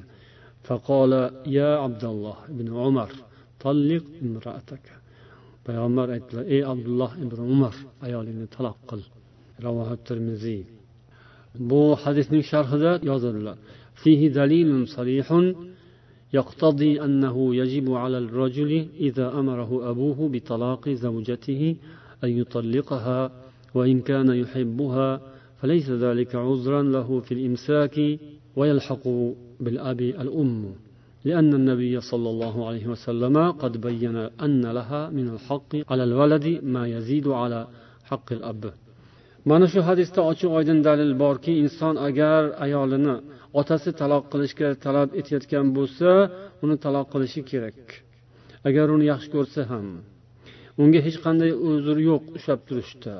[0.67, 1.23] Faqola
[1.57, 3.11] ya abdulloh ibn umar
[3.63, 4.95] talliq imraataka.
[5.65, 9.01] Payg'ambar aytdilar ey abdulloh ibn umar ayolingni taloq qil.
[9.63, 10.63] Ravohi termiziy
[11.69, 12.91] bu hadisning sharhida
[14.03, 15.27] فيه دليل صريح
[16.33, 21.75] يقتضي أنه يجب على الرجل إذا أمره أبوه بطلاق زوجته
[22.23, 23.31] أن يطلقها
[23.75, 25.21] وإن كان يحبها
[25.59, 28.19] فليس ذلك عذرا له في الإمساك
[28.55, 29.07] ويلحق
[29.59, 30.73] بالأب الأم
[31.25, 36.87] لأن النبي صلى الله عليه وسلم قد بين أن لها من الحق على الولد ما
[36.87, 37.67] يزيد على
[38.03, 38.73] حق الأب.
[39.49, 43.15] Mana shu hadisda ochiq oydin dalil borki inson agar ayolini
[43.59, 46.09] otasi taloq qilishga talab etayotgan bo'lsa
[46.63, 47.79] uni taloq qilishi kerak.
[48.67, 49.87] Agar uni yaxshi ko'rsa ham.
[50.81, 53.15] Unga hech qanday uzr yo'q ushlab turishda.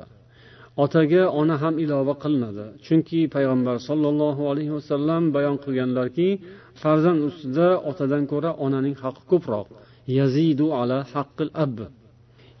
[0.84, 2.66] Otaga ona ham ilova qilinadi.
[2.86, 6.28] Chunki payg'ambar sollallohu alayhi vasallam bayon qilganlarki
[6.82, 9.66] farzand ustida otadan ko'ra onaning haqqi ko'proq.
[10.18, 11.76] Yazidu ala haqqil ab.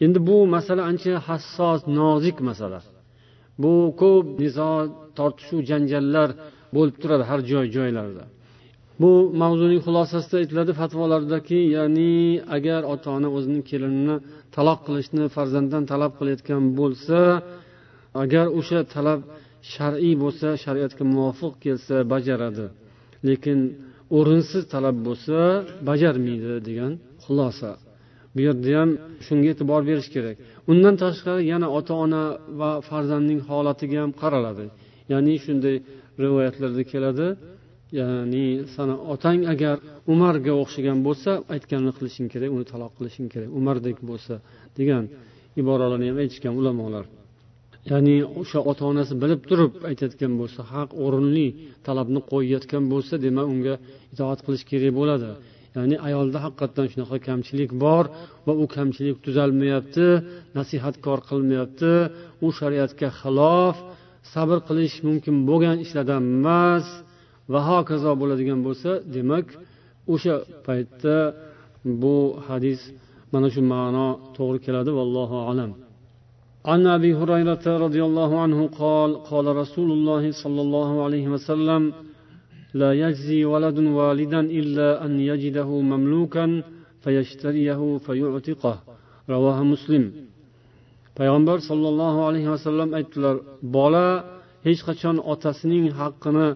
[0.04, 2.80] Endi bu masala ancha hassos nozik masala.
[3.62, 4.70] Bu ko'p nizo
[5.18, 6.28] tortishuv janjallar
[6.76, 8.24] bo'lib turadi har joy joylarda.
[9.02, 9.10] Bu
[9.42, 12.14] mavzuning xulosasida aytiladi fatvolardaki ya'ni
[12.56, 14.16] agar ota ona o'zining kelinini
[14.56, 17.18] taloq qilishni farzanddan talab qilayotgan bo'lsa
[18.22, 19.20] agar o'sha talab
[19.72, 22.66] shar'iy bo'lsa shariatga muvofiq kelsa bajaradi.
[23.28, 23.58] Lekin
[24.18, 25.38] o'rinsiz talab bo'lsa
[25.88, 26.92] bajarmaydi degan
[27.24, 27.70] xulosa.
[28.34, 28.90] Bu yerda ham
[29.26, 30.36] shunga e'tibor berish kerak.
[30.70, 32.22] Undan tashqari yana ota ona
[32.60, 34.66] va farzandning holatiga ham qaraladi.
[35.12, 35.76] Ya'ni shunday
[36.24, 37.26] rivoyatlarda keladi.
[37.98, 39.76] Ya'ni sani otang agar
[40.12, 43.50] umarga o'xshagan bo'lsa aytganini qilishing kerak uni taloq qilishing kerak.
[43.58, 44.34] Umardek bo'lsa
[44.78, 45.04] degan
[45.60, 47.04] iboralarni ham aytishgan ulamolar.
[47.90, 51.46] Ya'ni o'sha ota onasi bilib turib aytayotgan bo'lsa haq o'rinli
[51.86, 53.74] talabni qo'yayotgan bo'lsa demak unga
[54.14, 55.30] itoat qilish kerak bo'ladi.
[55.75, 58.03] ya'ni ayolda haqiqatdan shunaqa kamchilik bor
[58.45, 60.07] va u kamchilik tuzalmayapti
[60.57, 61.93] nasihatkor qilmayapti
[62.45, 63.75] u shariatga xilof
[64.33, 66.85] sabr qilish mumkin bo'lgan ishlardan emas
[67.51, 69.47] va hokazo bo'ladigan bo'lsa demak
[70.13, 71.17] o'sha paytda
[72.01, 72.15] bu
[72.47, 72.79] hadis
[73.33, 75.71] mana shu ma'no to'g'ri keladi vallohu alam
[76.71, 81.81] عن ابي هريره رضي الله عنه قال قال رسول الله صلى الله عليه وسلم
[82.81, 86.45] لا يجزي ولد والدا الا ان يجده مملوكا
[87.03, 88.75] فيشتريه فيعتقه
[89.29, 90.03] رواه مسلم
[91.17, 93.35] payg'ambar sollallohu alayhi vasallam aytdilar
[93.75, 94.07] bola
[94.65, 96.47] hech qachon otasining haqqini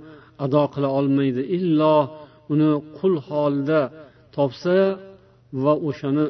[0.45, 1.95] ado qila olmaydi illo
[2.53, 3.81] uni qul holida
[4.35, 4.77] topsa
[5.63, 6.25] va o'shani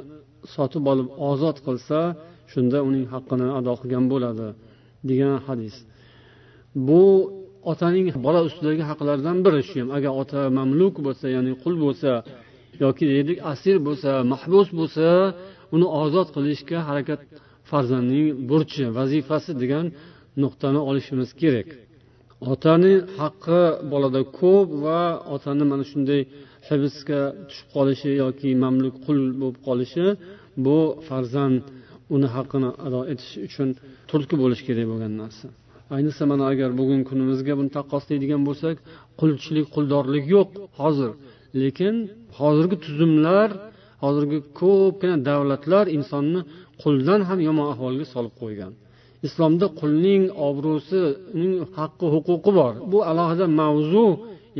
[0.56, 2.00] sotib olib ozod qilsa
[2.52, 4.48] shunda uning haqqini ado qilgan bo'ladi
[5.10, 5.76] degan hadis
[6.88, 7.04] bu
[7.73, 12.11] otaning bola ustidagi haqlaridan biri shu ham agar ota mamluk bo'lsa ya'ni qul bo'lsa
[12.85, 15.07] yoki deylik asir bo'lsa mahbus bo'lsa
[15.75, 17.21] uni ozod qilishga harakat
[17.71, 19.87] farzandning burchi vazifasi degan
[20.43, 21.69] nuqtani olishimiz kerak.
[22.53, 25.01] Otani haqqi bolada ko'p va
[25.35, 26.21] otani mana shunday
[26.69, 30.07] hibsga tushib qolishi yoki mamluk qul bo'lib qolishi
[30.65, 31.63] bu farzand
[32.15, 33.69] uni haqqini ado etish uchun
[34.11, 35.47] turtki bo'lishi kerak bo'lgan narsa.
[35.95, 38.77] Ayniqsa mana agar bugungi kunimizga buni taqqoslaydigan bo'lsak
[39.21, 40.49] qulchilik quldorlik yo'q
[40.81, 41.11] hozir.
[41.61, 41.95] Lekin
[42.39, 43.49] hozirgi tuzumlar
[44.05, 46.41] hozirgi ko'pgina davlatlar insonni
[46.83, 48.73] quldan ham yomon ahvolga solib qo'ygan.
[49.27, 52.73] Islomda qulning obro'sining haqqi huquqi bor.
[52.93, 54.07] Bu alohida mavzu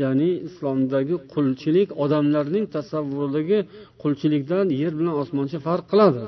[0.03, 3.59] ya'ni islomdagi qulchilik odamlarning tasavvuridagi
[4.01, 6.23] qulchilikdan yer bilan osmoncha farq qiladi.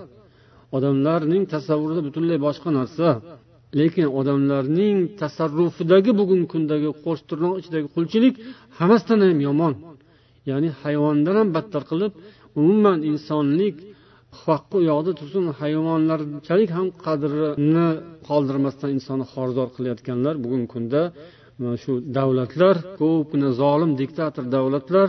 [0.77, 3.07] Odamlarning tasavvurida butunlay boshqa narsa
[3.79, 8.35] lekin odamlarning tasarrufidagi bugungi kundagi qo'sh tirnoq ichidagi qulchilik
[8.77, 9.73] hammasidan ham yomon.
[10.49, 12.11] Ya'ni hayvondan ham battar qilib
[12.61, 13.75] umuman insonlik
[14.45, 17.87] haqqi u yoqda tursin hayvonlarchalik ham qadrini
[18.27, 21.01] qoldirmasdan insonni xorzor qilayotganlar bugungi kunda
[21.63, 25.07] e, shu davlatlar ko'pgina zolim diktator davlatlar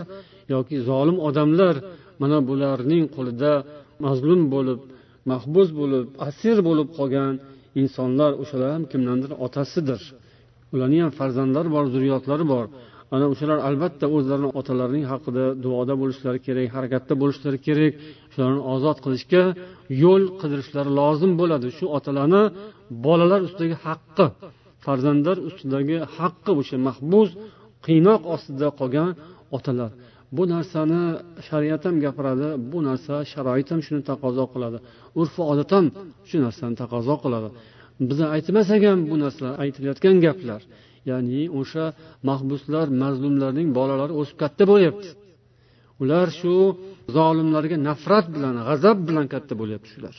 [0.53, 1.75] yoki zolim odamlar
[2.21, 3.53] mana bularning qo'lida
[4.05, 4.79] mazlum bo'lib
[5.31, 7.33] mahbus bo'lib asir bo'lib qolgan
[7.81, 10.01] insonlar o'shalar ham kimdandir otasidir.
[10.73, 12.65] Ularni ham farzandlari bor zurriyotlari bor.
[13.15, 17.93] Ana o'shalar albatta o'zlarini otalarining haqida duoda bo'lishlari kerak harakatda bo'lishlari kerak.
[18.33, 19.43] Shularni ozod qilishga
[20.03, 21.67] yo'l qidirishlari lozim bo'ladi.
[21.77, 22.43] Shu otalarni
[23.05, 24.25] bolalar ustidagi haqqi
[24.85, 27.29] farzandlar ustidagi haqqi o'sha mahbus
[27.85, 29.09] qiynoq ostida qolgan
[29.57, 29.91] otalar.
[30.31, 31.03] Bu narsani
[31.47, 34.77] shariat ham gapiradi bu narsa sharoit ham shuni taqozo qiladi.
[35.19, 35.85] Urf odat ham
[36.29, 37.49] shu narsani taqozo qiladi.
[38.09, 40.61] Biza aytmasak ham bu narsalar aytilayotgan gaplar.
[41.09, 41.85] Ya'ni o'sha
[42.29, 45.09] mahbuslar mazlumlarning bolalari o'sib katta bo'lyapti.
[46.01, 46.53] Ular shu
[47.15, 50.15] zolimlarga nafrat bilan g'azab bilan katta bo'lyapti shular.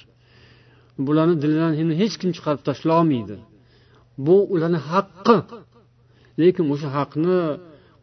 [1.06, 3.36] Bularni dilidan endi hech kim chiqarib tashlolmaydi.
[4.26, 5.36] Bu ularni haqqi.
[6.40, 7.38] Lekin o'sha haqni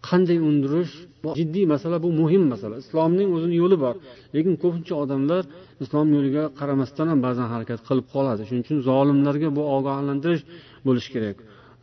[0.07, 2.75] qanday undirish bu jiddiy masala bu muhim masala.
[2.83, 3.95] Islomning o'zini yo'li bor.
[4.35, 5.43] Lekin ko'pincha odamlar
[5.83, 8.41] islom yo'liga qaramasdan ham ba'zan harakat qilib qoladi.
[8.47, 10.43] Shuning uchun zolimlarga bu ogohlantirish
[10.87, 11.37] bo'lishi kerak.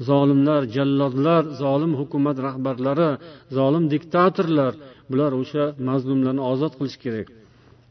[0.08, 3.10] Zolimlar jallodlar zolim hukumat rahbarlari
[3.58, 4.72] zolim diktatorlar
[5.10, 7.28] bular o'sha mazlumlarni ozod qilish kerak.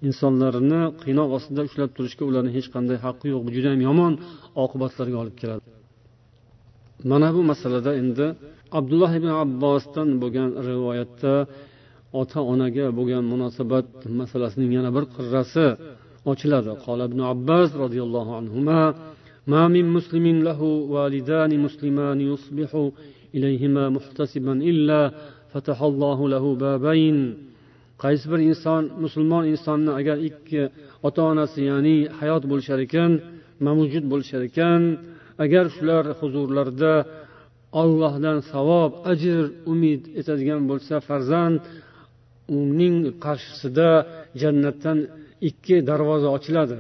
[0.08, 3.42] Insonlarni qiynoq ostida ushlab turishga ularni hech qanday haqqi yo'q.
[3.46, 4.13] Bu judayam yomon
[4.63, 5.79] oqibatlarga olib keladi.
[7.11, 8.27] mana bu masalada endi
[8.79, 11.35] abdulloh ibn abbosdan bo'lgan rivoyatda
[12.21, 13.88] ota onaga bo'lgan munosabat
[14.21, 15.67] masalasining yana bir qirrasi
[16.33, 18.59] ochiladi qola ibn abbos roziyallohu anhu
[19.53, 20.61] ما من مسلم له
[20.95, 22.71] والدان مسلمان يصبح
[23.37, 25.01] إليهما محتسبا إلا
[25.53, 27.19] فتح الله له بابين
[28.03, 30.62] qaysi bir inson musulmon insonni agar ikki
[31.07, 33.12] ota onasi ya'ni hayot bo'lishar ekan
[33.67, 34.83] mavjud bo'lishar ekan
[35.43, 36.93] agar shular huzurlarida
[37.82, 41.58] ollohdan savob ajr umid etadigan bo'lsa farzand
[42.60, 43.89] uning qarshisida
[44.41, 44.97] jannatdan
[45.49, 46.78] ikki darvoza ochiladi.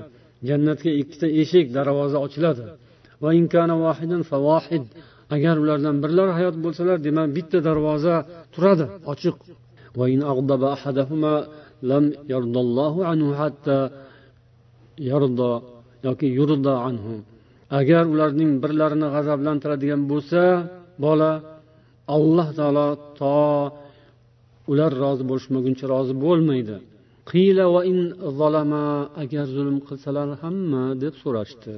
[0.49, 2.63] Jannatga ikkita eshik darvoza ochiladi.
[5.35, 8.15] Agar ulardan birlari hayot bo'lsalar demak bitta darvoza
[8.53, 9.37] turadi ochiq.
[16.07, 17.13] Yoki yurda anhu.
[17.79, 20.41] Agar ularning birlarini g'azablantiradigan bo'lsa
[21.05, 21.31] bola
[22.15, 22.87] alloh taolo
[23.19, 23.37] to
[24.71, 26.75] ular rozi bo'lishmaguncha rozi bo'lmaydi.
[27.31, 27.99] Qiyla va in
[28.39, 28.85] zalama
[29.23, 31.75] agar zulm qilsalar hamma deb so'rashdi.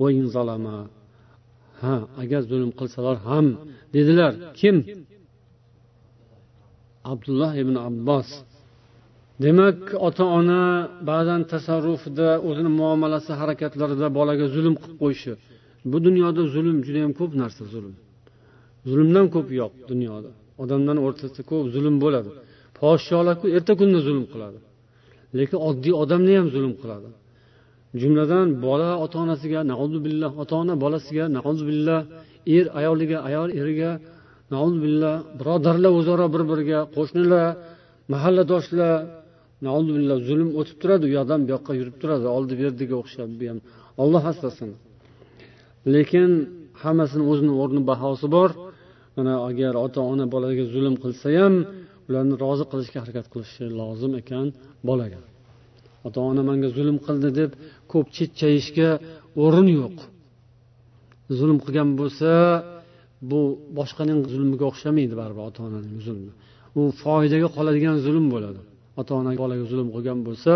[0.00, 0.76] Va in zalama
[1.82, 3.46] ha agar zulm qilsalar ham
[3.94, 4.32] dedilar.
[4.60, 4.76] Kim?
[7.12, 8.28] Abdulloh ibn abbos
[9.42, 10.62] demak ota ona
[11.10, 15.32] ba'zan tasarrufida o'zini muomalasi harakatlarida bolaga zulm qilib qo'yishi.
[15.90, 17.94] Bu dunyoda zulm judayam ko'p narsa zulm.
[18.90, 20.30] Zulmdan ko'p yo'q dunyoda.
[20.62, 22.30] Odamlarni o'rtasida ko'p zulm bo'ladi.
[22.78, 24.58] Podsholarku erta kunda zulm qiladi.
[25.38, 27.08] Lekin oddiy odamni ham zulm qiladi.
[28.00, 29.60] Jumladan bola ota onasiga
[30.06, 31.24] billah ota ona bolasiga
[31.68, 32.00] billah
[32.56, 33.90] er ayoliga ayol eriga
[34.84, 37.46] billah birodarlar o'zaro bir biriga qo'shnilar
[38.12, 38.94] mahalladoshlar
[39.96, 43.58] billah zulm o'tib turadi u yoqdan bu yoqqa yurib turadi oldi berdiga o'xshab bu ham.
[44.02, 44.70] Olloh asrasin.
[45.94, 46.30] Lekin
[46.82, 48.50] hammasini o'zini o'rni bahosi bor.
[49.16, 51.54] Mana agar ota ona bolaga zulm qilsa ham
[52.08, 54.46] ularni rozi qilishga harakat qilishi lozim ekan
[54.88, 55.20] bolaga.
[56.06, 57.50] Ota ona manga zulm qildi deb
[57.92, 58.90] ko'p chekkayishga
[59.44, 59.96] o'rin yo'q.
[61.38, 62.30] Zulm qilgan bo'lsa
[63.30, 63.40] bu
[63.78, 66.32] boshqaning zulmiga o'xshamaydi baribir ota onaning zulmi.
[66.78, 68.60] U foydaga qoladigan zulm bo'ladi.
[69.00, 70.54] Ota ona bolaga zulm qilgan bo'lsa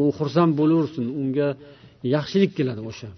[0.00, 1.48] u xursand bo'laversin unga
[2.14, 3.10] yaxshilik keladi o'sha.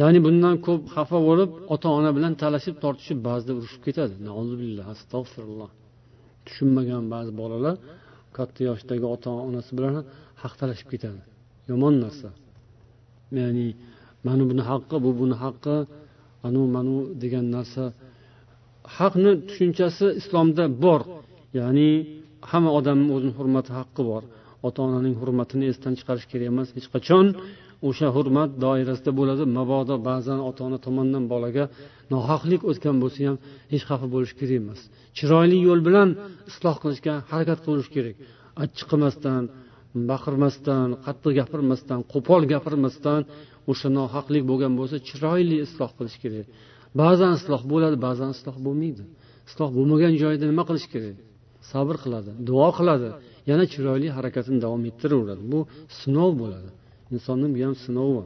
[0.00, 4.14] Ya'ni bundan ko'p xafa bo'lib ota ona bilan talashib tortishib ba'zida urushib ketadi.
[4.92, 5.70] Astag'firulloh.
[6.46, 7.76] Tushunmagan ba'zi bolalar
[8.36, 9.94] katta yoshdagi ota onasi bilan
[10.42, 11.20] haq talashib ketadi.
[11.70, 12.28] Yomon narsa.
[13.40, 13.66] Ya'ni
[14.26, 15.76] mana buni haqqi bu buni haqqi
[16.46, 17.84] anu manu degan narsa.
[18.96, 21.00] Haqni tushunchasi islomda bor.
[21.58, 21.90] Ya'ni
[22.50, 24.22] hamma odamni o'zini hurmati haqqi bor.
[24.66, 27.26] Ota onaning hurmatini esdan chiqarish kerak emas hech qachon.
[27.88, 29.42] O'sha hurmat doirasida bo'ladi.
[29.58, 31.64] Mabodo ba'zan ota ona tomonidan bolaga
[32.12, 33.36] nohaqlik o'tgan bo'lsa ham
[33.72, 34.80] hech xafa bo'lish kerak emas.
[35.16, 36.08] Chiroyli yo'l bilan
[36.50, 38.16] isloh qilishga harakat qilish kerak.
[38.62, 39.42] Achchiq qilmasdan
[40.10, 43.20] baqirmasdan qattiq gapirmasdan qo'pol gapirmasdan
[43.70, 46.46] o'sha nohaqlik bo'lgan bo'lsa chiroyli isloh qilish kerak.
[47.00, 49.02] Ba'zan isloh bo'ladi ba'zan isloh bo'lmaydi.
[49.48, 51.16] Isloh bo'lmagan joyda nima qilish kerak?
[51.70, 53.08] Sabr qiladi duo qiladi.
[53.50, 55.42] Yana chiroyli harakatini davom ettiraveradi.
[55.52, 55.60] Bu
[56.00, 56.70] sinov bo'ladi.
[57.14, 58.22] Insonni bu ham sinovi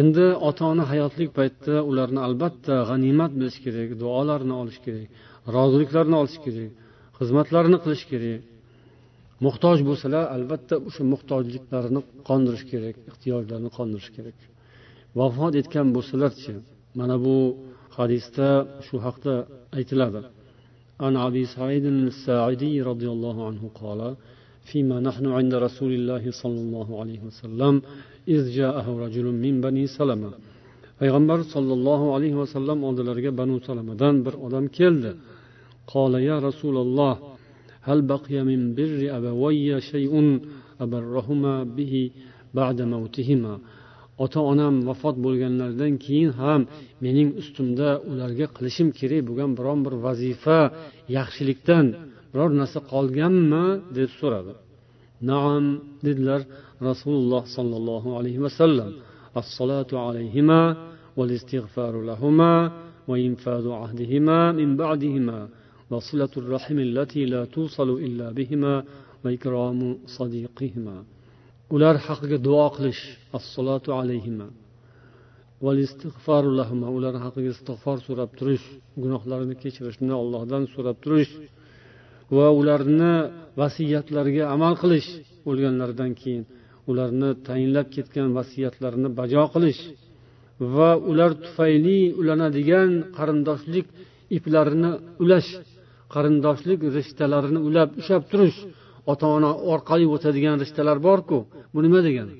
[0.00, 5.08] endi ota ona hayotlik paytida ularni albatta g'animat bilish kerak duolarini olish kerak
[5.56, 6.70] roziliklarini olish kerak
[7.18, 8.40] xizmatlarini qilish kerak.
[9.46, 14.38] Muhtoj bo'lsalar albatta o'sha muhtojliklarini qondirish kerak ehtiyojlarini qondirish kerak.
[15.18, 16.52] Vafot etgan bo'lsalarchi
[16.98, 17.36] mana bu
[17.96, 18.48] hadisda
[18.86, 19.34] shu haqda
[19.78, 20.20] aytiladi.
[21.01, 24.15] عن أبي سعيد الساعدي رضي الله عنه قال
[24.71, 27.81] فيما نحن عند رسول الله صلى الله عليه وسلم
[28.27, 30.31] إذ جاءه رجل من بني سلمة
[31.01, 35.11] payg'ambar sollallohu alayhi vasallam oldilariga banu salamadan bir odam keldi
[35.95, 37.13] قال يا رسول الله
[37.87, 40.13] هل بقي من بر أبوي شيء
[40.85, 41.93] أبرهما به
[42.53, 43.53] بعد موتهما
[44.23, 46.61] ota onam vafot bo'lganlaridan keyin ham
[47.03, 50.59] mening ustimda ularga qilishim kerak bo'lgan biron bir vazifa
[51.17, 51.85] yaxshilikdan
[52.31, 53.65] biror narsa qolganmi
[53.97, 54.53] deb so'radi
[55.29, 55.63] naam
[56.05, 56.41] dedilar
[56.89, 58.91] rasululloh sollallohu alayhi vasallam
[59.41, 60.61] assolatu alayhima
[61.17, 62.53] والاستغفار لهما
[63.07, 65.49] وإنفاذ عهدهما من بعدهما
[65.91, 68.83] وصلة الرحم التي لا توصل إلا بهما
[69.23, 70.97] وإكرام صديقهما
[71.74, 73.02] ular haqiga duo qilish
[73.38, 74.48] assalotu alayhima.
[76.96, 78.66] Ular haqiga istig'for so'rab turish
[79.02, 81.32] gunohlarini kechirishni allohdan so'rab turish
[82.36, 83.14] va ularni
[83.60, 85.08] vasiyatlariga amal qilish
[85.50, 86.44] o'lganlaridan keyin
[86.90, 89.80] ularni tayinlab ketgan vasiyatlarini bajo qilish
[90.74, 93.86] va ular tufayli ulanadigan qarindoshlik
[94.36, 95.50] iplarini ulash
[96.14, 98.58] qarindoshlik rishtalarini ulab ushlab turish
[99.10, 101.38] ota ona orqali o'tadigan rishtalar borku.
[101.72, 102.34] Bu nima degani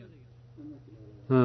[1.32, 1.44] ha.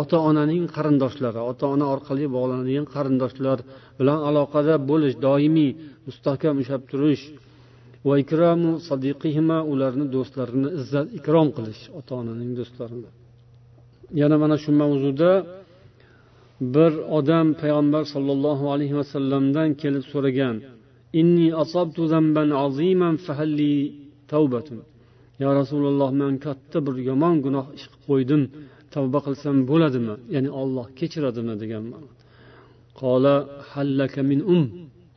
[0.00, 3.58] Ota onaning qarindoshlari ota ona orqali bog'lanadigan qarindoshlar
[3.98, 5.70] bilan aloqada bo'lish doimiy
[6.06, 7.24] mustahkam ushlab turish
[8.08, 13.10] va ikromu sadiqihima ularni do'stlarini izzat ikrom qilish ota onaning do'stlarini.
[14.20, 15.32] Yana mana shu mavzuda
[16.74, 20.56] bir odam payg'ambar sollallohu alayhi vasallamdan kelib so'ragan
[21.20, 23.14] inni asabtu zamban aziman
[25.42, 28.42] yo rasululloh man katta bir yomon gunoh ish qilib qo'ydim.
[28.94, 30.14] Tavba qilsam bo'ladimi?
[30.34, 31.84] Ya'ni olloh kechiradimi degan
[33.00, 33.34] qola
[33.72, 34.64] hallaka min um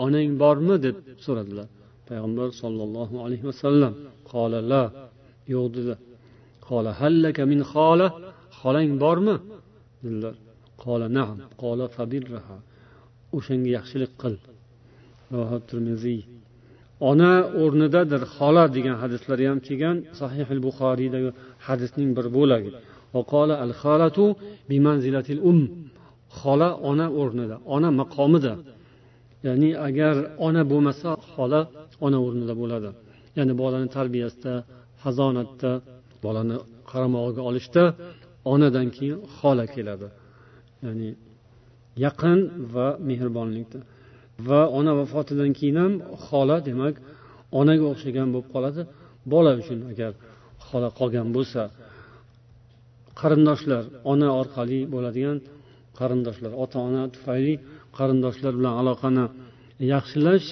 [0.05, 0.75] onang bormi?
[0.85, 0.95] deb
[1.25, 1.67] so'radilar.
[2.07, 3.93] Payg'ambar sollallohu alayhi vasallam
[4.31, 4.83] qola la
[5.53, 5.99] yo'q dedilar
[6.67, 8.07] qola hallaka min xola
[8.59, 9.35] xolang bormi?
[10.03, 10.35] dedilar.
[10.83, 12.57] Qola naam qola fabirraha
[13.37, 14.35] o'shanga yaxshilik qil
[15.69, 16.21] termiziy
[16.99, 17.33] ona
[17.63, 21.29] o'rnidadir xola degan hadislar ham kelgan sahih al buxoriydagi
[21.67, 22.71] hadisning bir bo'lagi.
[25.51, 25.59] Um.
[26.39, 28.53] Xola ona o'rnida ona maqomida.
[29.45, 30.15] Ya'ni agar
[30.47, 31.61] ona bo'lmasa xola
[32.05, 32.89] ona o'rnida bo'ladi.
[33.37, 34.53] Ya'ni bolani tarbiyasida
[35.03, 35.71] hazonatda
[36.25, 36.57] bolani
[36.91, 37.83] qaramog'iga olishda
[38.53, 40.07] onadan keyin xola keladi.
[40.85, 41.09] Ya'ni
[42.05, 42.39] yaqin
[42.73, 43.79] va mehribonlikda.
[44.47, 45.93] Va ona vafotidan keyin ham
[46.25, 46.95] xola demak
[47.59, 48.81] onaga o'xshagan bo'lib qoladi.
[49.33, 50.11] Bola uchun agar
[50.67, 51.61] xola qolgan bo'lsa
[53.19, 55.37] qarindoshlar ona orqali bo'ladigan
[55.99, 57.53] qarindoshlar ota ona tufayli
[57.97, 59.25] qarindoshlar bilan aloqani
[59.93, 60.47] yaxshilash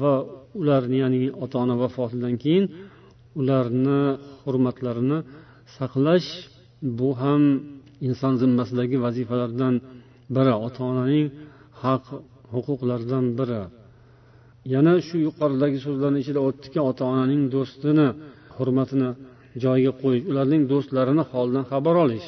[0.00, 0.12] va
[0.60, 2.64] ularni ya'ni ota ona vafotidan keyin
[3.40, 4.00] ularni
[4.44, 5.18] hurmatlarini
[5.76, 6.28] saqlash
[6.98, 7.42] bu ham
[8.08, 9.74] inson zimmasidagi vazifalardan
[10.34, 10.54] biri.
[10.66, 11.26] Ota onaning
[11.82, 12.04] haq
[12.54, 13.62] huquqlardan biri.
[14.74, 18.06] Yana shu yuqoridagi so'zlarni ichida o'tdiki ota onaning do'stini
[18.56, 19.10] hurmatini
[19.64, 22.26] joyiga qo'yish ularning do'stlarini holidan xabar olish.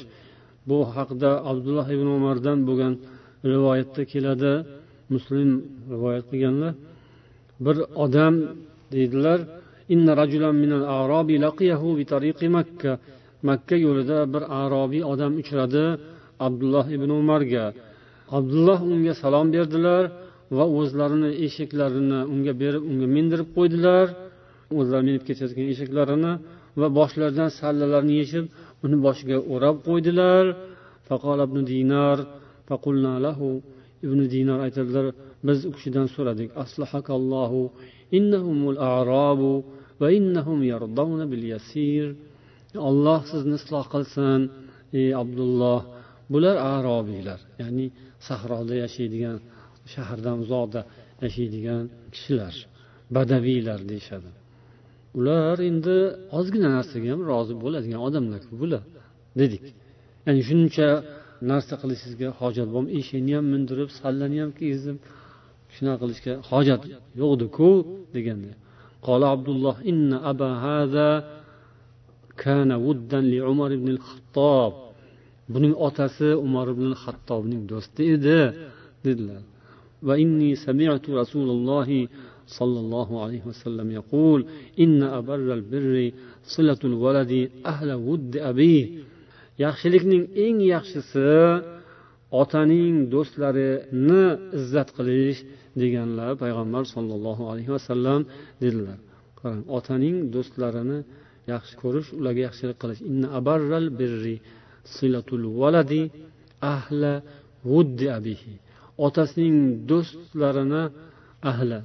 [0.68, 2.92] Bu haqda abdulloh ibn umardan bo'lgan
[3.52, 4.52] rivoyatda keladi.
[5.14, 5.50] Muslim
[5.92, 6.72] rivoyat qilganlar
[7.64, 8.34] bir odam
[8.94, 9.38] deydilar
[13.48, 15.84] makka yo'lida bir arobiy odam uchradi
[16.46, 17.64] abdulloh ibn umarga.
[18.38, 20.04] Abdulloh unga salom berdilar
[20.56, 24.06] va o'zlarini eshaklarini unga berib unga mindirib qo'ydilar.
[24.78, 26.32] O'zlari minib ketayotgan eshaklarini
[26.80, 28.44] va boshlaridan sallalarni yechib
[28.84, 30.44] uni boshiga o'rab qo'ydilar.
[31.46, 32.16] Ibn dinar
[33.26, 33.50] lahu.
[34.06, 35.06] Ibn dinar aytadilar
[35.46, 37.60] biz u kishidan so'radik aslahakallohu
[38.18, 39.52] innahumul a'robu
[40.00, 42.06] va innahum yardawna bil yasir.
[42.90, 44.40] Alloh sizni isloh qilsin
[45.00, 45.80] ey abdulloh.
[46.32, 47.86] Bular arobiylar ya'ni
[48.28, 49.38] sahroda yashaydigan
[49.92, 50.80] shahardan uzoqda
[51.24, 51.82] yashaydigan
[52.14, 52.54] kishilar
[53.16, 54.30] badaviylar deyishadi.
[55.18, 55.96] Ular endi
[56.38, 58.82] ozgina narsaga ham rozi bo'ladigan odamlarku bular
[59.40, 59.64] dedik.
[60.26, 60.88] Ya'ni shuncha
[61.50, 64.96] narsa qilishingizga hojat bormi eshakni ham mindirib sallani ham kiygizib
[65.74, 66.82] shunaqa qilishga hojat
[67.20, 67.70] yo'qdiku
[68.14, 68.52] deganda.
[69.06, 71.08] Qola abdulloh inna aba hada
[72.42, 74.72] kana wuddan li umar ibn al-xattob
[75.52, 78.40] buning otasi umar ibn hattobning do'sti edi
[79.04, 79.42] dedilar.
[80.06, 81.88] Va inni sami'tu rasululloh
[82.58, 84.40] sollallohu alayhi vasallam yaqul
[84.84, 86.08] inna abarral birri
[86.52, 87.42] silatul valadi
[87.72, 88.76] ahla wuddi abi.
[89.64, 91.30] Yaxshilikning eng yaxshisi
[92.42, 94.24] otaning do'stlarini
[94.58, 95.40] izzat qilish
[95.80, 98.20] deganlar payg'ambar sollallohu alayhi vasallam
[98.62, 98.98] dedilar.
[99.38, 100.98] Qarang otaning do'stlarini
[101.52, 103.00] yaxshi ko'rish ularga yaxshilik qilish.
[103.10, 104.36] Inna abarral birri
[104.94, 106.02] silatul valadi
[106.74, 107.12] ahla
[107.70, 108.52] vuddi abihi.
[109.06, 109.56] Otasining
[109.90, 110.82] do'stlarini
[111.50, 111.78] ahli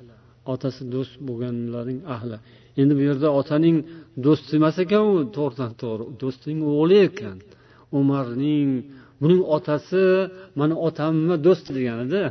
[0.53, 2.37] otasi do'st bo'lganlarning ahli
[2.79, 3.77] endi bu yerda otaning
[4.25, 6.05] do'sti emas ekan u to'g'ridan to'g'ri.
[6.21, 7.37] Do'stning o'g'li ekan.
[7.99, 8.69] Umarning
[9.21, 10.03] buning otasi
[10.59, 12.23] mani otamni do'sti deganida.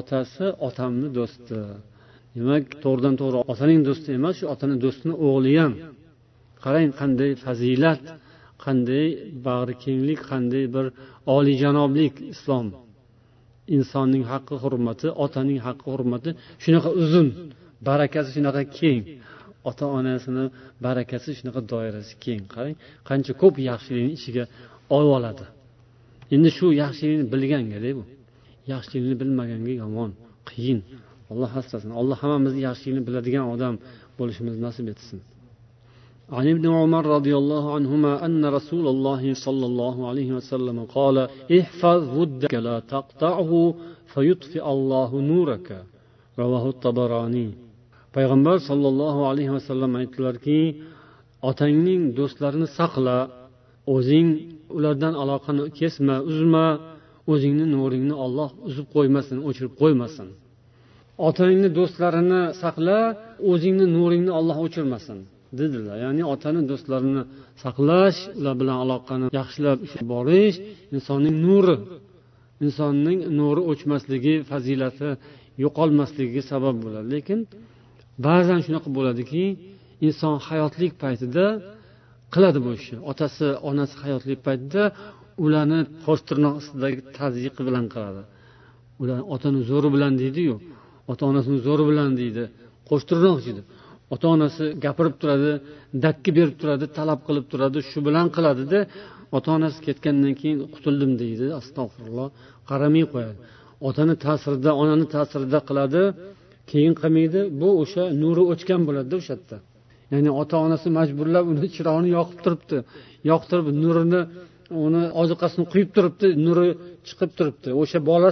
[0.00, 1.58] Otasi otamni do'sti.
[2.36, 5.72] Demak to'g'ridan to'g'ri otaning do'sti emas shu otani do'stini o'g'li ham.
[6.64, 8.00] Qarang qanday fazilat.
[8.64, 9.06] Qanday
[9.46, 10.86] bag'rikenglik qanday bir
[11.36, 12.66] oliyjanoblik islom.
[13.76, 16.30] Insonning haqqi hurmati otaning haqqi hurmati
[16.64, 17.28] shunaqa uzun
[17.88, 19.00] barakasi shunaqa keng.
[19.68, 20.44] Ota onasini
[20.86, 22.42] barakasi shunaqa doirasi keng.
[22.54, 22.76] Qarang
[23.08, 24.44] qancha ko'p yaxshilikni ichiga
[24.96, 25.44] olib oladi.
[26.34, 28.02] Endi shu yaxshilikni bilgangada bu.
[28.72, 30.10] Yaxshilikni bilmaganga yomon
[30.50, 30.80] qiyin.
[31.32, 33.74] Alloh asrasin alloh hammamizni yaxshilikni biladigan odam
[34.18, 35.18] bo'lishimizni nasib etsin.
[36.37, 41.17] عن ابن عمر رضي الله عنهما أن رسول الله صلى الله عليه وسلم قال
[41.59, 43.51] احفظ ودك لا تقطعه
[44.13, 45.67] فيطفئ الله نورك
[46.39, 47.49] رواه الطبراني
[48.15, 50.59] payg'ambar sollallohu alayhi vasallam aytdilarki
[51.49, 53.17] otangning do'stlarini saqla
[53.95, 54.27] o'zing
[54.77, 56.67] ulardan aloqani kesma uzma
[57.31, 60.27] o'zingni nuringni olloh uzib qo'ymasin o'chirib qo'ymasin
[61.27, 62.99] otangni do'stlarini saqla
[63.51, 65.19] o'zingni nuringni olloh o'chirmasin
[65.60, 65.96] Dedilar.
[66.04, 67.22] Ya'ni otani do'stlarini
[67.62, 69.78] saqlash ular bilan aloqani yaxshilab
[70.12, 70.56] borish
[70.96, 71.76] insonning nuri.
[72.66, 75.08] Insonning nuri o'chmasligi fazilati
[75.64, 77.06] yo'qolmasligiga sabab bo'ladi.
[77.14, 77.38] Lekin
[78.26, 79.44] ba'zan shunaqa bo'ladiki
[80.08, 81.46] inson hayotlik paytida
[82.34, 82.98] qiladi bu ishni.
[83.10, 84.82] Otasi onasi hayotlik paytida
[85.44, 88.22] ularni qosh tirnoq ostidagi tazyiqi bilan qiladi.
[89.02, 90.54] Ular otani zo'ri bilan deydiyu
[91.10, 92.44] ota onasini zo'ri bilan deydi
[92.88, 93.62] qo'sh tirnoq deydi
[94.12, 95.52] ota onasi gapirib turadi
[96.04, 98.80] dakki berib turadi talab qilib turadi shu bilan qiladida
[99.36, 102.28] ota onasi ketgandan keyin qutuldim deydi astag'firulloh
[102.70, 103.38] qaramay qo'yadi.
[103.88, 106.02] Otani ta'sirida onani ta'sirida qiladi
[106.70, 109.56] keyin qilmaydi bu o'sha nuri o'chgan bo'ladida o'sha yerda.
[110.12, 112.78] Ya'ni ota onasi majburlab uni chirog'ini yoqib turibdi
[113.30, 114.20] yoqtirib nurini
[114.86, 116.68] uni ozuqasini quyib turibdi nuri
[117.08, 117.68] chiqib turibdi.
[117.82, 118.30] O'sha bola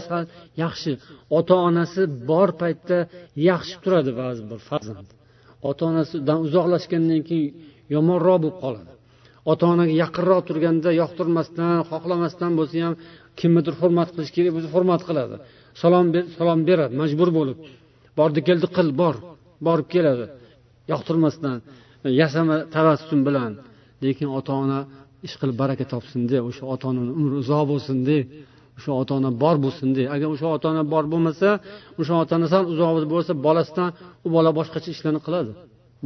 [0.65, 0.93] yaxshi
[1.39, 2.99] ota onasi bor paytda
[3.51, 5.09] yaxshi turadi ba'zi bir farzand.
[5.69, 7.51] Ota onasidan uzoqlashgandan keyin
[7.95, 8.93] yomonroq bo'lib qoladi.
[9.51, 12.95] Ota onaga yaqinroq turganda yoqtirmasdan xohlamasdan bo'lsa ham
[13.41, 15.37] kimnidir hurmat qilish kerak bo'lsa hurmat qiladi.
[15.83, 17.59] Salom ber salom beradi majbur bo'lib.
[18.19, 19.15] Bordi keldi qil bor
[19.67, 20.27] borib keladi.
[20.93, 21.57] Yoqtirmasdan
[22.21, 23.53] yasama tabassum bilan.
[24.05, 24.81] Lekin ota ona
[25.27, 28.25] ish qilib baraka topsin deb o'sha ota onani umri uzoq bo'lsin deb
[28.77, 30.03] o'sha ota ona bor bo'lsin de.
[30.15, 31.49] Agar o'sha ota ona bor bo'lmasa
[32.01, 33.89] o'sha ota ona sal uzoq bo'lsa bolasidan
[34.27, 35.53] u bola boshqacha ishlarni qiladi.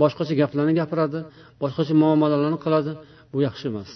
[0.02, 1.18] Boshqacha gaplarni gapiradi
[1.62, 2.92] boshqacha muomalalarni qiladi.
[3.32, 3.92] Bu yaxshi emas.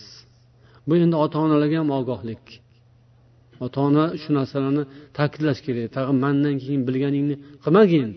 [0.87, 2.45] Bu endi ota onalarga ham ogohlik.
[3.65, 4.83] Ota ona shu narsalarni
[5.19, 5.87] ta'kidlash kerak.
[5.97, 8.11] Tag'in mandan keyin bilganingni qilmagin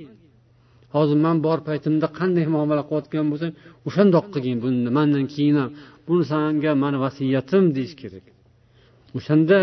[0.95, 3.51] hozir man bor paytimda qanday muomala qilayotgan bo'lsang
[3.87, 5.69] o'shandoq qilgin buni mandan keyin ham.
[6.07, 8.25] Buni sanga mani vasiyatim deyish kerak.
[9.17, 9.59] O'shanda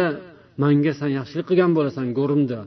[0.63, 2.61] manga san yaxshilik qilgan bo'lasan go'rimda.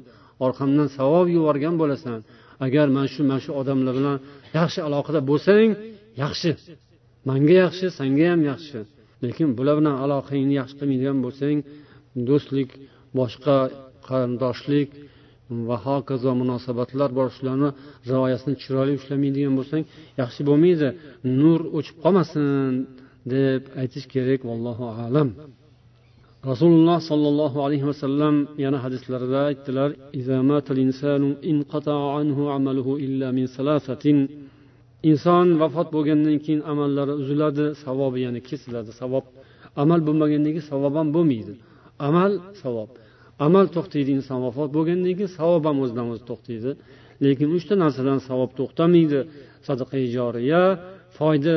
[0.45, 2.19] Orqamdan savob yuborgan bo'lasan.
[2.65, 4.17] Agar mana shu mana shu odamlar bilan
[4.59, 5.69] yaxshi aloqada bo'lsang
[6.23, 6.51] yaxshi.
[7.29, 8.79] Manga yaxshi sanga ham yaxshi.
[9.23, 11.57] Lekin bular bilan aloqangni yaxshi qilmaydigan bo'lsang
[12.27, 12.69] do'stlik
[13.19, 13.57] boshqa
[14.07, 14.89] qarindoshlik
[15.67, 17.69] va hokazo munosabatlar bor shularni
[18.09, 19.83] rioyasini chiroyli ushlamaydigan bo'lsang
[20.21, 20.87] yaxshi bo'lmaydi.
[21.41, 22.71] Nur o'chib qolmasin
[23.33, 25.29] deb aytish kerak vallohu alam.
[26.51, 29.89] Rasululloh sollallohu alayhi vasallam yana hadislarida aytdilar
[35.11, 39.25] inson vafot bo'lgandan keyin amallari uziladi savobi ya'ni kesiladi savob.
[39.81, 41.53] Amal bo'lmagandan keyin savob ham bo'lmaydi.
[42.07, 42.31] Amal
[42.63, 42.89] savob.
[43.45, 46.71] Amal to'xtaydi inson vafot bo'lgandan keyin savob ham o'zidan o'zi to'xtaydi.
[47.25, 49.19] Lekin uchta narsadan savob to'xtamaydi.
[49.67, 50.63] Sadaqa joriya
[51.17, 51.55] foyda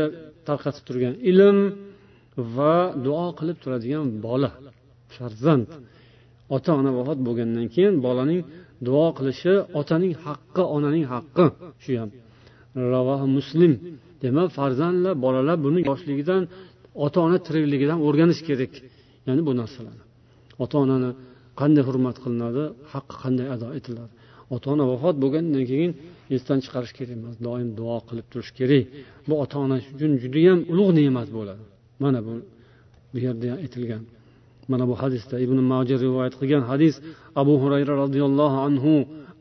[0.48, 1.58] tarqatib turgan ilm
[2.56, 2.76] va
[3.06, 4.50] duo qilib turadigan bola.
[5.18, 5.66] Farzand.
[6.56, 8.40] Ota ona vafot bo'lgandan keyin bolaning
[8.86, 11.46] duo qilishi otaning haqqi onaning haqqi.
[11.82, 12.10] Shu ham.
[12.94, 13.72] Ravohi muslim.
[14.22, 16.42] Demak farzandlar bolalar buni yoshligidan
[17.04, 18.72] ota ona tirikligidan o'rganish kerak.
[19.26, 20.04] Ya'ni bu narsalarni
[20.62, 21.10] ota onani
[21.60, 22.62] qanday hurmat qilinadi
[22.92, 24.12] haqqi qanday ado etiladi?
[24.54, 25.92] Ota ona vafot bo'lgandan keyin
[26.36, 28.84] esdan chiqarish kerak emas doim duo qilib turish kerak.
[29.28, 31.64] Bu ota ona uchun judayam ulug' ne'mat bo'ladi.
[32.02, 32.32] Mana bu
[33.12, 34.02] bu yerda aytilgan
[34.71, 36.95] mana bu hadisda ibn moja rivoyat qilgan hadis
[37.41, 38.93] abu hurayra roziyallohu anhu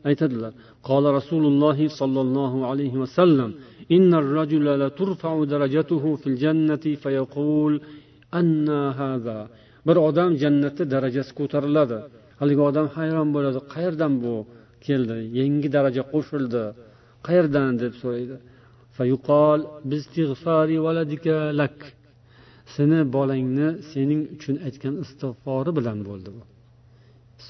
[0.09, 0.51] aytadilar
[0.89, 3.51] qola rasululloh sollallohu alayhi vasallam
[3.97, 7.73] إن الرجل لترفع درجته في الجنة فيقول
[8.39, 8.69] أن
[9.01, 9.47] هذا
[9.87, 11.97] bir odam jannatda darajasi ko'tariladi
[12.39, 14.35] haligi odam hayron bo'ladi qayerdan bu
[14.85, 16.63] keldi yangi daraja qo'shildi
[17.27, 18.35] qayerdan deb so'raydi
[22.74, 26.42] Seni bolangni sening uchun aytgan istig'fori bilan bo'ldi bu.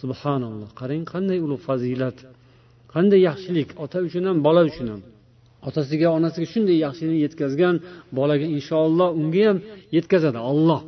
[0.00, 0.68] Subhanalloh.
[0.80, 2.18] Qarang qanday ulug' fazilat.
[2.94, 3.68] Qanday yaxshilik.
[3.84, 5.02] Ota uchun ham bola uchun ham.
[5.68, 7.74] Otasiga onasiga shunday yaxshilik yetkazgan
[8.18, 9.58] bolaga inshaalloh unga ham
[9.96, 10.80] yetkazadi olloh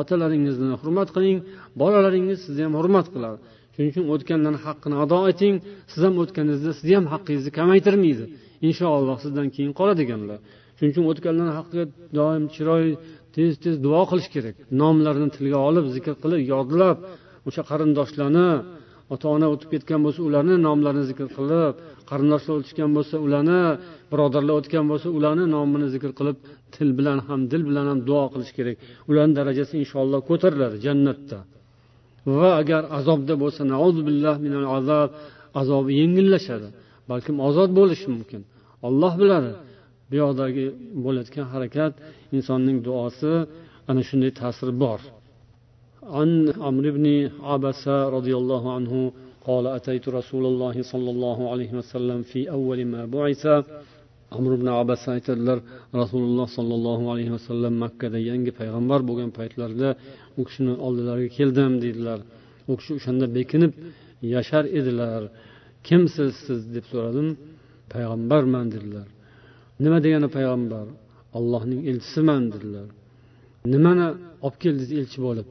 [0.00, 1.38] otalaringizni hurmat qiling
[1.80, 3.38] bolalaringiz sizni ham hurmat qiladi.
[3.74, 5.54] Shuning uchun o'tganlarni haqqini ado eting.
[5.92, 8.24] Siz ham o'tganingizda sizni ham haqqingizni kamaytirmaydi.
[8.68, 10.38] Inshaalloh sizdan keyin qoladiganlar.
[10.76, 11.84] Shuning uchun o'tganlarni haqqiga
[12.18, 12.94] doim chiroyli
[13.34, 14.54] tez tez duo qilish kerak.
[14.80, 16.98] Nomlarini tilga olib zikr qilib yodlab
[17.48, 18.48] o'sha qarindoshlarni
[19.14, 21.74] ota ona o'tib ketgan bo'lsa ularni nomlarini zikr qilib
[22.10, 23.60] qarindoshlar o'tishgan bo'lsa ularni
[24.12, 26.36] birodarlar o'tgan bo'lsa ularni nomini zikr qilib
[26.74, 28.76] til bilan ham dil bilan ham duo qilish kerak.
[29.10, 31.38] Ularni darajasi inshaalloh ko'tariladi jannatda.
[32.38, 33.60] Va agar azobda bo'lsa
[34.78, 35.10] azob
[35.60, 36.68] azobi yengillashadi.
[37.11, 38.41] balkim ozod bo'lishi mumkin
[38.87, 39.51] olloh biladi
[40.09, 40.65] bu yoqdagi
[41.05, 41.93] bo'layotgan harakat
[42.37, 43.31] insonning duosi
[43.89, 45.01] ana shunday ta'siri bor
[46.17, 46.29] عن
[46.65, 47.05] عمرو بن
[47.49, 48.93] عبسة رضي الله عنه
[49.47, 53.43] قال أتيت رسول الله صلى الله عليه وسلم في أول ما بعث
[54.37, 55.59] amr ibn abbas aytadilar
[56.01, 59.89] rasululloh sollallohu alayhi vasallam makkada yangi payg'ambar bo'lgan paytlarida
[60.39, 62.19] u kishini oldilariga keldim deydilar
[62.71, 63.71] u kishi o'shanda bekinib
[64.35, 65.21] yashar edilar
[65.88, 67.28] Kimsiz siz deb so'radim.
[67.92, 69.08] Payg'ambarman dedilar.
[69.84, 70.86] Nima degani payg'ambar?
[71.38, 72.88] Ollohning elchisiman dedilar.
[73.74, 74.06] Nimani
[74.46, 75.48] olib keldingiz elchi bo'lib?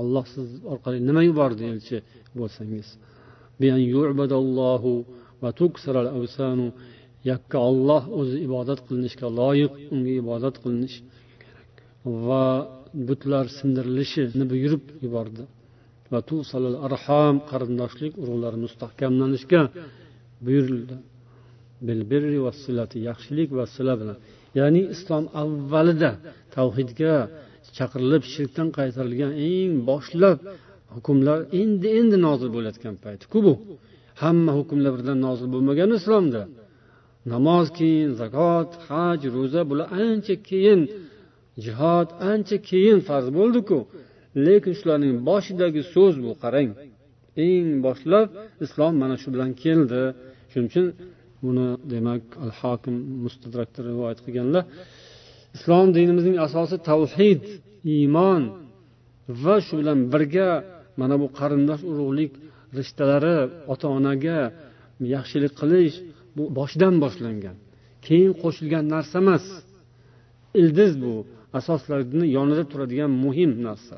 [0.00, 1.96] Olloh siz orqali nima yubordi elchi
[2.38, 2.88] bo'lsangiz?
[7.30, 10.96] Yakka olloh o'zi ibodat qilinishga loyiq unga ibodat qilinish
[12.26, 12.44] va
[13.08, 15.42] butlar sindirilishini buyurib yubordi.
[16.12, 16.20] Va
[16.86, 19.62] arham qarindoshlik urug'lari mustahkamlanishga
[20.46, 20.96] buyurildi.
[23.08, 24.18] Yaxshilik va sila bilan
[24.58, 26.10] ya'ni islom avvalida
[26.56, 27.14] tavhidga
[27.76, 30.38] chaqirilib shirkdan qaytarilgan eng boshlab
[30.94, 33.54] hukmlar endi endi nozil bo'layotgan paytku bu?
[34.22, 36.42] Hamma hukmlar birdan nozil bo'lmagan islomda.
[37.32, 40.80] Namoz keyin zakot haj ro'za bular ancha keyin
[41.64, 43.78] jihod ancha keyin farz bo'ldiku.
[44.46, 46.70] Lekin shularning boshidagi so'z bu qarang.
[47.48, 48.28] Eng boshlab
[48.64, 50.02] islom mana shu bilan keldi.
[50.50, 50.86] Shuning uchun
[51.44, 54.64] buni demak al hokim mustadrakda rivoyat qilganlar
[55.56, 57.42] islom dinimizning asosi tavhid
[57.94, 58.42] iymon
[59.44, 60.50] va shu bilan birga
[61.00, 62.32] mana bu qarindosh urug'lik
[62.78, 63.36] rishtalari
[63.72, 64.38] ota onaga
[65.14, 65.96] yaxshilik qilish
[66.36, 67.56] bu boshidan boshlangan.
[68.06, 69.44] Keyin qo'shilgan narsa emas.
[70.60, 71.14] Ildiz bu
[71.58, 73.96] asoslarni yonida turadigan muhim narsa.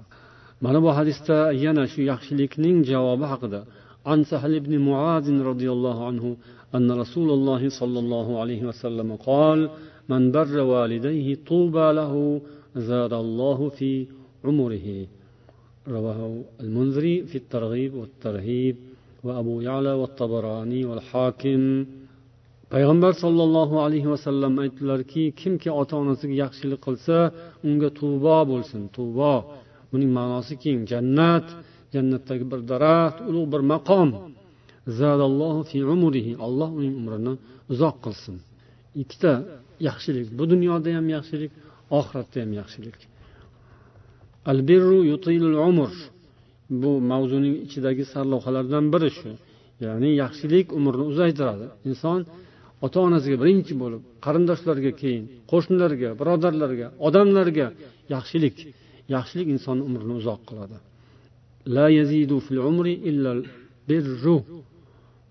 [0.65, 3.61] Mana bu hadisda yana shu yaxshilikning javobi haqida
[4.11, 6.25] عن سهل بن معاذ رضي الله عنه
[6.77, 9.59] أن رسول الله صلى الله عليه وسلم قال
[10.13, 12.15] من بر والديه طوبى له
[12.91, 13.91] زاد الله في
[14.45, 14.89] عمره
[15.97, 16.21] رواه
[16.65, 18.77] المنذري في الترغيب والترهيب
[19.25, 21.63] وأبو يعلى والطبراني والحاكم
[22.75, 27.17] payg'ambar sollallohu alayhi vasallam aytdilarki kimki ota onasiga yaxshilik qilsa
[27.69, 29.35] unga tubo bo'lsin tubo
[29.93, 31.47] buning ma'nosi keng jannat.
[31.95, 34.09] Jannatdagi bir daraxt ulug' bir maqom.
[36.47, 37.35] Alloh uning umrini
[37.73, 38.37] uzoq qilsin.
[39.03, 39.33] Ikkita
[39.89, 40.27] yaxshilik.
[40.39, 41.53] Bu dunyoda ham yaxshilik
[41.99, 42.99] oxiratda ham yaxshilik.
[44.51, 45.93] Al birru yutilul umr.
[46.83, 49.31] Bu mavzuning ichidagi sarlavhalardan biri shu.
[49.85, 51.67] Ya'ni yaxshilik umrni uzaytiradi.
[51.91, 52.21] Inson
[52.87, 57.67] ota onasiga birinchi bo'lib qarindoshlarga keyin qo'shnilarga birodarlarga odamlarga
[58.15, 58.57] yaxshilik
[59.16, 60.78] yaxshilik insonni umrini uzoq qiladi
[61.76, 63.32] la yazidu fil umri illa
[63.90, 64.38] birru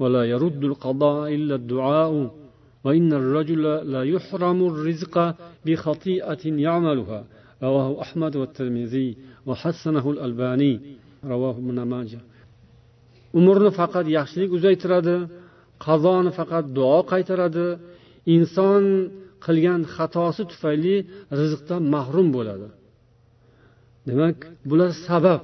[0.03, 2.13] ولا يرد القضاء إلا الدعاء
[2.85, 5.15] وإن الرجل لا يحرم الرزق
[5.67, 7.21] بخطيئة يعملها
[7.63, 9.09] رواه أحمد والترمذي
[9.47, 10.81] وحسنه الألباني
[11.25, 12.21] رواه ابن ماجه
[13.39, 15.17] umrni faqat yaxshilik uzaytiradi
[15.87, 17.67] qazoni faqat duo qaytaradi
[18.35, 18.85] inson
[19.45, 20.97] qilgan xatosi tufayli
[21.41, 22.69] rizqdan mahrum bo'ladi
[24.10, 24.38] Demak
[24.70, 25.42] bular sabab.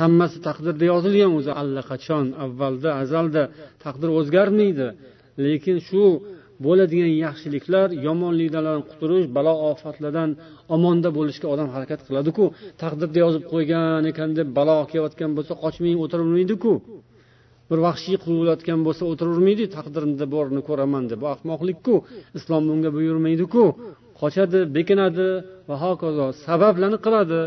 [0.00, 1.52] Hammasi taqdirda yozilgan o'zi.
[1.62, 3.42] Allaqachon avvalda azalda
[3.84, 4.86] taqdir o'zgarmaydi.
[5.44, 6.02] Lekin shu
[6.64, 10.30] bo'ladigan yaxshiliklar yomonliklardan qutulish balo ofatlardan
[10.74, 12.44] omonda bo'lishga odam harakat qiladiku.
[12.82, 16.72] Taqdirda yozib qo'ygan ekan deb balo kelayotgan bo'lsa qochmay o'tiravermaydiku
[17.70, 21.94] bir vahshiy qilayotgan bo'lsa o'tiravermaydi taqdirimda borini ko'raman deb bu ahmoqlikku.
[22.38, 23.64] Islom bunga buyurmaydiku.
[24.20, 25.28] Qochadi bekinadi
[25.68, 27.40] va hokazo sabablarni qiladi.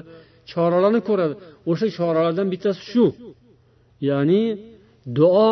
[0.52, 1.34] Choralarni ko'radi.
[1.72, 3.06] O'sha choralardan bittasi shu.
[4.10, 4.42] Ya'ni
[5.18, 5.52] duo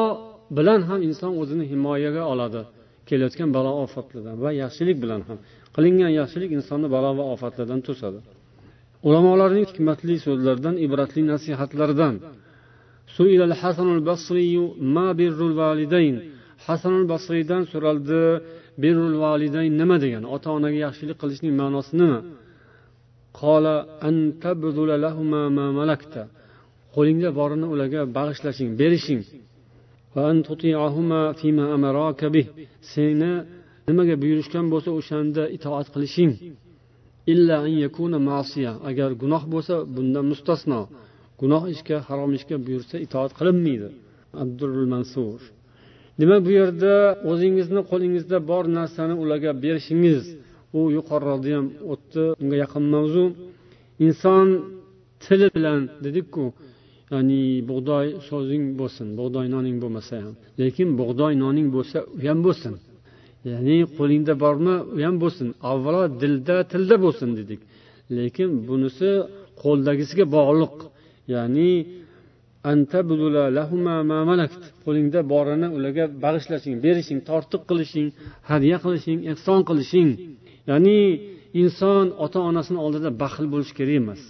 [0.57, 2.61] bilan ham inson o'zini himoyaga oladi.
[3.07, 5.37] Kelayotgan balo ofatlardan va yaxshilik bilan ham.
[5.75, 8.19] Qilingan yaxshilik insonni balo va ofatlardan to'sadi.
[9.07, 12.15] Ulamolarning hikmatli so'zlaridan ibratli nasihatlaridan.
[16.67, 18.21] Hasanul basriydan so'raldi
[18.83, 19.97] birrul validayn nima?
[20.03, 22.19] degani ota onaga yaxshilik qilishning ma'nosi nima?
[26.95, 29.21] Qo'lingda borini ularga bag'ishlashing berishing.
[32.93, 33.31] Seni
[33.87, 36.31] nimaga buyurishgan bo'lsa o'shanda itoat qilishing.
[38.89, 40.81] Agar gunoh bo'lsa bundan mustasno.
[41.41, 43.89] Gunoh ishga harom ishga buyursa itoat qilinmaydi.
[44.43, 45.39] Abdurul mansur.
[46.19, 46.93] Demak bu yerda
[47.31, 50.23] o'zingizni qo'lingizda bor narsani ularga berishingiz?
[50.77, 52.23] U yuqoriroqda ham o'tdi.
[52.41, 53.25] Unga yaqin mavzu.
[54.05, 54.47] Inson
[55.23, 56.43] tili bilan dedikku
[57.13, 60.33] ya'ni bug'doy so'zing bo'lsin bug'doy noning bo'lmasa ham.
[60.61, 62.73] Lekin bug'doy noning bo'lsa u ham bo'lsin.
[63.51, 65.47] Ya'ni qo'lingda bormi u ham bo'lsin.
[65.71, 67.61] Avvalo dilda tilda bo'lsin dedik.
[68.17, 69.09] Lekin bunisi
[69.61, 70.75] qo'ldagisiga bog'liq.
[71.33, 71.71] Ya'ni
[74.85, 78.07] qo'lingda borini ularga bag'ishlashing berishing tortiq qilishing
[78.49, 80.09] hadya qilishing ehson qilishing.
[80.69, 80.97] Ya'ni
[81.63, 84.21] inson ota onasini oldida baxil bo'lishi kerak emas.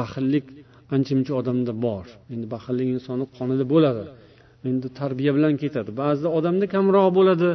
[0.00, 0.46] Baxillik
[0.94, 2.06] ancha muncha odamda bor.
[2.32, 4.04] Endi baxillik insonni qonida bo'ladi.
[4.68, 5.90] Endi tarbiya bilan ketadi.
[6.02, 7.48] Ba'zida odamda kamroq bo'ladi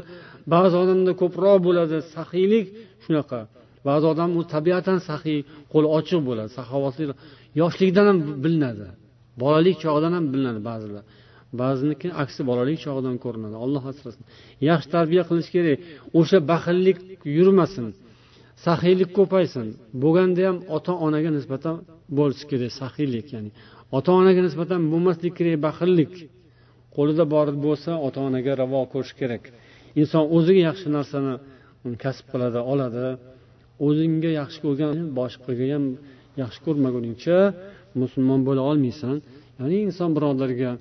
[0.53, 1.97] ba'zi odamda ko'proq bo'ladi.
[2.15, 2.65] Saxiylik
[3.03, 3.39] shunaqa.
[3.87, 5.39] Ba'zi odam u tabiatan saxiy
[5.73, 6.49] qo'li ochiq bo'ladi.
[6.59, 7.03] Saxovatli
[7.61, 8.87] yoshlikdan ham bilinadi.
[9.43, 11.03] Bolalik chog'idan ham bilinadi ba'zilar
[11.61, 13.55] ba'ziniki aksi bolalik chog'idan ko'rinadi.
[13.65, 14.23] Alloh asrasin.
[14.69, 15.77] Yaxshi tarbiya qilish kerak.
[16.19, 16.97] O'sha baxillik
[17.37, 17.85] yurmasin.
[18.65, 19.67] Saxiylik ko'paysin.
[20.03, 21.75] Bo'lganda ham ota onaga nisbatan
[22.17, 23.51] bo'lishi kerak saxiylik ya'ni
[23.97, 26.13] ota onaga nisbatan bo'lmaslik kerak baxillik.
[26.95, 29.43] Qo'lida bor bo'lsa ota onaga ravo ko'rish kerak.
[30.01, 31.33] Inson o'ziga yaxshi narsani
[32.03, 33.07] kasb qiladi oladi.
[33.87, 35.85] O'zingga yaxshi ko'rgan boshqaga ham
[36.41, 37.37] yaxshi ko'rmaguningcha
[38.01, 39.15] musulmon bo'la olmaysan.
[39.59, 40.71] Ya'ni inson birodarga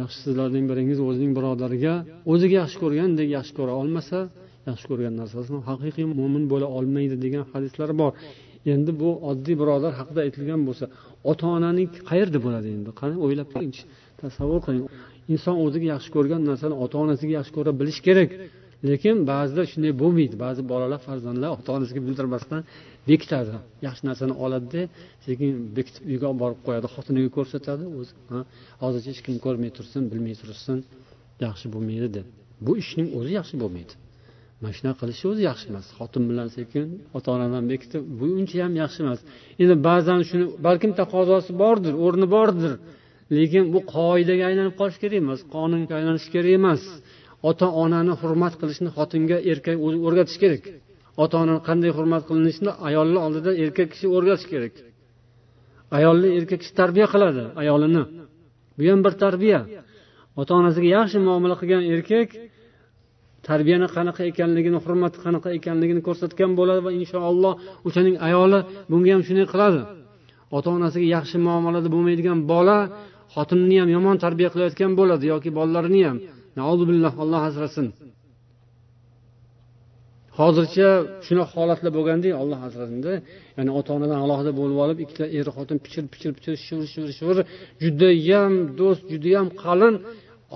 [0.00, 1.94] yaxshi sizlarning biringiz o'zining birodariga
[2.32, 4.18] o'ziga yaxshi ko'rgandek yaxshi ko'ra olmasa
[4.68, 8.12] yaxshi ko'rgan narsasini haqiqiy mo'min bo'la olmaydi degan hadislar bor.
[8.74, 10.84] Endi bu oddiy birodar haqida aytilgan bo'lsa
[11.30, 12.90] ota onaning qayerda bo'ladi endi?
[13.00, 13.82] Qani o'ylab ko'ringchi
[14.22, 14.84] tasavvur qiling.
[15.32, 18.30] Inson o'ziga yaxshi ko'rgan narsani ota onasiga yaxshi ko'ra bilish kerak.
[18.88, 20.34] Lekin ba'zida shunday bo'lmaydi.
[20.44, 22.62] Ba'zi bolalar farzandlar ota onasiga bildirmasdan
[23.10, 23.54] bekitadi
[23.86, 24.82] yaxshi narsani oladida
[25.26, 28.12] sekin bekitib uyga olib borib qo'yadi xotiniga ko'rsatadi o'zi
[28.82, 30.78] hozircha hech kim ko'rmay tursin bilmay tursin
[31.46, 32.26] yaxshi bo'lmaydi deb
[32.66, 33.92] bu ishning o'zi yaxshi bo'lmaydi.
[34.62, 35.86] Mana shunaqa qilishni o'zi yaxshi emas.
[35.98, 36.84] Xotin bilan sekin
[37.16, 39.20] ota onadan bekitib bu uncha ham yaxshi emas.
[39.62, 42.72] Endi ba'zan shuni balkim taqozosi bordir o'rni bordir.
[43.36, 46.82] Lekin bu qoidaga aylanib qolishi kerak emas qonunga aylanishi kerak emas.
[47.50, 50.62] Ota onani hurmat qilishni xotinga erkak o'zi o'rgatish kerak.
[51.22, 54.74] Ota onani qanday hurmat qilinishini ayolni oldida erkak kishi o'rgatish kerak.
[55.98, 58.04] Ayolni erkak kishi tarbiya qiladi ayolini.
[58.76, 59.60] Bu ham bir tarbiya.
[60.40, 62.28] Ota onasiga yaxshi muomala qilgan erkak
[63.48, 67.54] tarbiyani qanaqa ekanligini hurmati qanaqa ekanligini ko'rsatgan bo'ladi va inshaalloh
[67.86, 68.58] o'shaning ayoli
[68.90, 69.80] bunga ham shunday qiladi.
[70.56, 72.78] Ota onasiga yaxshi muomalada bo'lmaydigan bola
[73.34, 76.18] xotinini ham yomon tarbiya qilayotgan bo'ladi yoki bolalarini ham.
[76.90, 77.86] Billah alloh asrasin.
[80.38, 80.88] Hozircha
[81.26, 83.12] shunaqa holatlar bo'lganda alloh asrasinda
[83.56, 87.38] ya'ni ota onadan alohida bo'lib olib ikkita er xotin pichir pichir pichir shivir shivir shivir
[87.82, 89.94] judayam do'st judayam qalin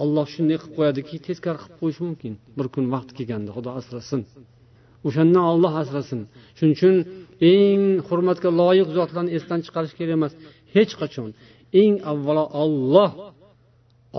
[0.03, 2.33] olloh shunday qilib qo'yadiki teskari qilib qo'yishi mumkin.
[2.59, 4.21] Bir kun vaqti kelganda xudo asrasin.
[5.07, 6.21] O'shandan olloh asrasin.
[6.57, 6.95] Shuning uchun
[7.53, 10.33] eng hurmatga loyiq zotlarni esdan chiqarish kerak emas
[10.75, 11.29] hech qachon.
[11.83, 13.11] Eng avvalo olloh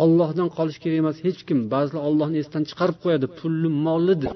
[0.04, 1.60] ollohdan qolish kerak emas hech kim.
[1.74, 4.36] Ba'zilar ollohni esdan chiqarib qo'yadi pulni molni deb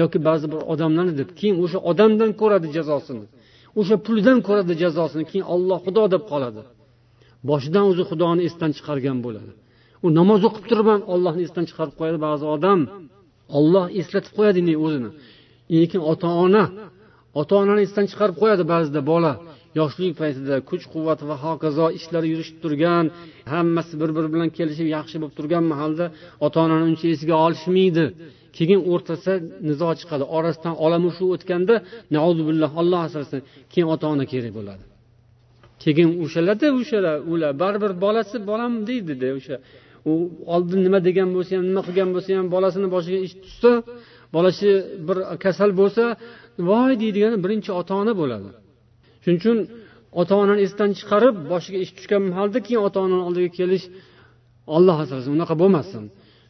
[0.00, 3.24] yoki ba'zi bir odamlarni deb keyin o'sha odamdan ko'radi jazosini.
[3.80, 5.24] O'sha puldan ko'radi jazosini.
[5.30, 6.62] Keyin olloh xudo deb qoladi.
[7.48, 9.52] Boshidan o'zi xudoni esdan chiqargan bo'ladi.
[10.06, 12.80] U namoz o'qib turib ham ollohni esdan chiqarib qo'yadi ba'zi odam.
[13.58, 15.10] Olloh eslatib qo'yadi o'zini.
[15.80, 16.64] Lekin ota ona
[17.40, 19.32] ota onani esdan chiqarib qo'yadi ba'zida bola.
[19.80, 23.04] Yoshlik paytida kuch quvvat va hokazo ishlari yurishib turgan
[23.54, 26.06] hammasi bir biri bilan kelishib yaxshi bo'lib turgan mahalda
[26.46, 28.04] ota onani uncha esiga olishmaydi.
[28.56, 29.34] Keyin o'rtasida
[29.68, 31.74] nizo chiqadi orasidan olamushu o'tganda
[32.48, 33.40] billah olloh asrasin
[33.72, 34.82] keyin ota ona kerak bo'ladi.
[35.82, 39.56] Keyin o'shalarda o'shalar ular baribir bolasi bolam deydida o'sha
[40.10, 40.12] u
[40.54, 43.72] oldin nima degan bo'lsa ham nima qilgan bo'lsa ham bolasini boshiga ish tushsa
[44.36, 44.68] bolasi
[45.08, 46.04] bir kasal bo'lsa
[46.70, 48.48] voy deydigan birinchi ota ona bo'ladi.
[49.22, 49.58] Shuning uchun
[50.20, 53.84] ota onani esdan chiqarib boshiga ish tushgan mahalda keyin ota onani oldiga kelish
[54.76, 56.02] olloh asrasin unaqa bo'lmasin.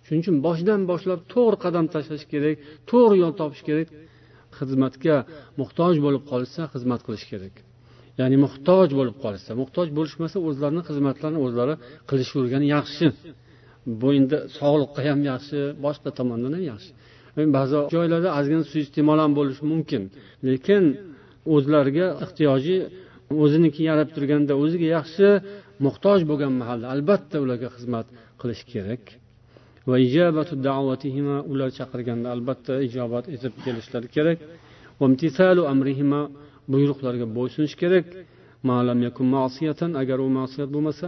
[0.07, 2.57] Shuning uchun boshidan boshlab to'g'ri qadam tashlash kerak
[2.91, 3.89] to'g'ri yo'l topish kerak
[4.59, 5.17] xizmatga
[5.61, 7.55] muhtoj bo'lib qolishsa xizmat qilish kerak.
[8.21, 11.75] Ya'ni muhtoj bo'lib qolishsa muhtoj bo'lishmasa o'zlarini xizmatlarini o'zlari
[12.11, 13.07] qilishavergani yaxshi.
[14.01, 16.91] Bu endi sog'liqqa ham yaxshi boshqa tomondan ham yaxshi.
[17.57, 20.03] Ba'zi joylarda ozgina suiiste'mol ham bo'lishi mumkin.
[20.49, 20.85] Lekin
[21.55, 22.77] o'zlariga ehtiyoji
[23.43, 25.29] o'ziniki yarab turganda o'ziga yaxshi
[25.87, 28.07] muhtoj bo'lgan mahalda albatta ularga xizmat
[28.41, 29.03] qilish kerak.
[29.91, 29.97] Va
[31.53, 34.39] ular chaqirganda albatta ijobat etib kelishlari kerak.
[35.75, 36.23] Amrihima
[36.73, 38.07] buyruqlarga bo'ysunish kerak.
[40.03, 41.07] Agar u ma'siyat bo'lmasa.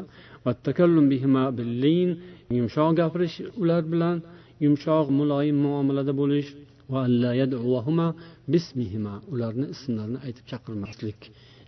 [2.56, 4.16] Yumshoq gapirish ular bilan
[4.64, 6.48] yumshoq muloyim muomalada bo'lish
[9.32, 11.20] ularni ismlarini aytib chaqirmaslik.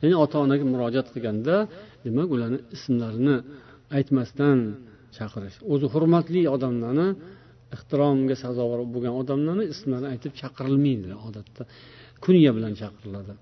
[0.03, 1.57] Ya'ni ota onaga murojaat qilganda
[2.05, 3.37] demak ularni ismlarini
[3.97, 4.59] aytmasdan
[5.17, 5.57] chaqirish.
[5.73, 7.09] O'zi hurmatli odamlarni
[7.75, 11.63] ehtiromga sazovor bo'lgan odamlarni ismlarini aytib chaqirilmaydi odatda.
[12.25, 13.33] Kunya bilan chaqiriladi.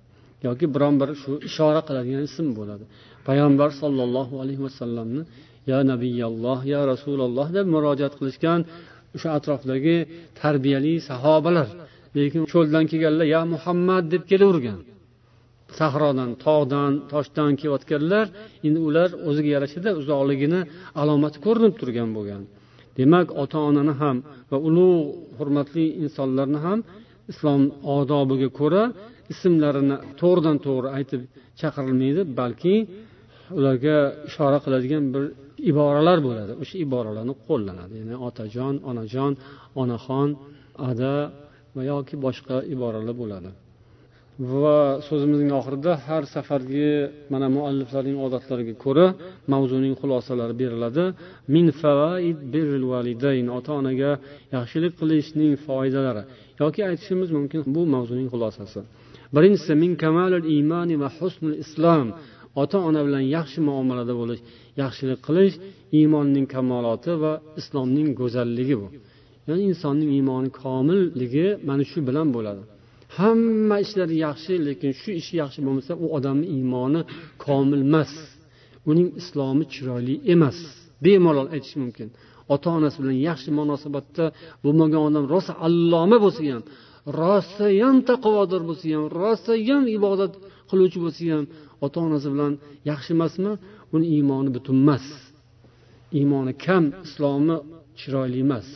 [0.46, 2.84] Yoki biron bir shu ishora qiladigan ism bo'ladi.
[3.28, 5.22] Payg'ambar sollallohu alayhi vasallamni
[5.70, 8.60] ya nabiyalloh ya rasululloh deb murojaat qilishgan
[9.14, 9.96] o'sha atrofdagi
[10.40, 11.68] tarbiyali sahobalar.
[12.16, 14.80] Lekin cho'ldan kelganlar ya muhammad deb kelavergan.
[15.78, 18.26] Sahrodan tog'dan toshdan kelayotganlar
[18.66, 20.60] endi ular o'ziga yarashada uzoqligini
[21.00, 22.42] alomati ko'rinib turgan bo'lgan.
[22.98, 24.16] Demak ota onani ham
[24.50, 25.06] va ulug'
[25.38, 26.78] hurmatli insonlarni ham
[27.32, 27.62] islom
[27.96, 28.82] odobiga ko'ra
[29.32, 31.22] ismlarini to'g'ridan to'g'ri aytib
[31.60, 32.74] chaqirilmaydi balki
[33.58, 33.96] ularga
[34.28, 35.24] ishora qiladigan bir
[35.70, 36.52] iboralar bo'ladi.
[36.62, 37.94] O'sha iboralarni qo'llanadi.
[38.00, 39.32] Ya'ni otajon onajon
[39.82, 40.28] onaxon
[40.90, 41.14] ada
[41.76, 43.50] va yoki boshqa iboralar bo'ladi.
[44.38, 44.78] Va
[45.08, 46.90] so'zimizning oxirida har safargi
[47.32, 49.06] mana mualliflarning odatlariga ko'ra
[49.52, 51.04] mavzuning xulosalari beriladi.
[51.54, 54.10] Min favaid birrul validayn ota onaga
[54.56, 56.22] yaxshilik qilishning foydalari
[56.62, 58.80] yoki aytishimiz mumkin bu mavzuning xulosasi.
[59.34, 62.06] Birinchisi min kamalul imoni va husnul islom.
[62.62, 64.42] Ota ona bilan yaxshi muomalada bo'lish
[64.82, 65.56] yaxshilik qilish
[65.98, 68.88] iymonning kamoloti va islomning go'zalligi bu.
[69.48, 72.62] Ya'ni insonning iymoni komilligi mana shu bilan bo'ladi.
[73.18, 77.00] Hamma ishlari yaxshi lekin shu ishi yaxshi bo'lmasa u odamni iymoni
[77.44, 78.12] komil emas.
[78.90, 80.58] Uning islomi chiroyli emas.
[81.04, 82.08] Bemalol aytish mumkin.
[82.54, 84.24] Ota onasi bilan yaxshi munosabatda
[84.64, 86.62] bo'lmagan odam rosa alloma bo'lsa ham
[87.20, 90.32] rosayam taqvodor bo'lsa ham rosayam ibodat
[90.70, 91.44] qiluvchi bo'lsa ham
[91.84, 92.52] ota onasi bilan
[92.90, 93.52] yaxshi emasmi?
[93.94, 95.06] Uni iymoni butunmas
[96.18, 97.56] iymoni kam islomi
[97.98, 98.68] chiroyli emas.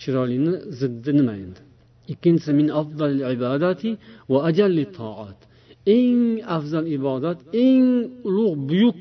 [0.00, 1.60] Chiroylini ziddi nima endi?
[2.12, 2.68] Ikkinchisi min
[3.34, 3.90] ibadati
[4.30, 5.38] va ajalli toat
[5.96, 6.22] eng
[6.56, 7.86] afzal ibodat eng
[8.28, 8.98] ulug' buyuk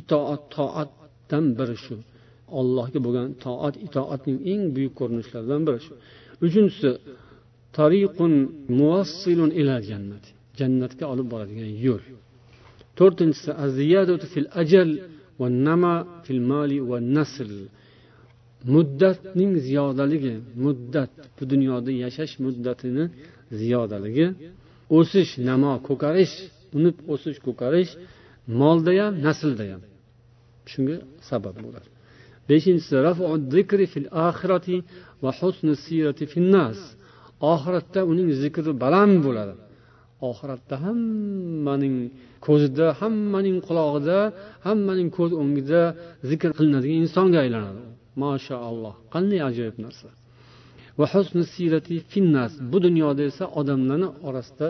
[0.00, 1.96] itoat toatdan biri shu.
[2.58, 5.92] Allohga bo'lgan toat itoatning eng buyuk ko'rinishlaridan biri shu.
[6.44, 6.90] Uchinchisi
[7.76, 8.32] tariqun
[8.78, 10.30] muvassilun ila jannati.
[10.58, 12.02] Jannatga olib boradigan yo'l.
[12.98, 14.90] To'rtinchisi aziyadatu fil ajal
[15.40, 17.50] va nama fil mali va nasl.
[18.74, 20.34] Muddatning ziyodaligi
[20.64, 23.04] muddat bu dunyoda yashash muddatini
[23.60, 24.26] ziyodaligi.
[24.98, 26.34] O'sish namo ko'karish
[26.76, 27.92] unib o'sish ko'karish
[28.60, 29.82] molda ham naslda ham
[30.72, 30.96] shunga
[31.30, 31.88] sabab bo'ladi.
[32.48, 32.94] Beshinchisi
[33.94, 34.06] fil
[35.84, 36.24] sirati
[36.54, 36.78] nas.
[37.52, 39.54] Oxiratda uning zikri baland bo'ladi.
[40.28, 41.96] Oxiratda hammaning
[42.46, 44.18] ko'zida hammaning qulog'ida
[44.66, 45.82] hammaning ko'z o'ngida
[46.30, 47.82] zikr qilinadigan insonga aylanadi.
[48.22, 50.08] Mashaalloh qanday ajoyib narsa.
[50.98, 54.68] Va husni siyrati finnas bu dunyoda esa odamlarni orasida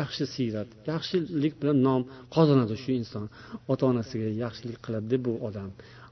[0.00, 2.02] yaxshi siyrat yaxshilik bilan nom
[2.34, 3.24] qozonadi shu inson.
[3.72, 5.70] Ota onasiga yaxshilik qiladi bu odam.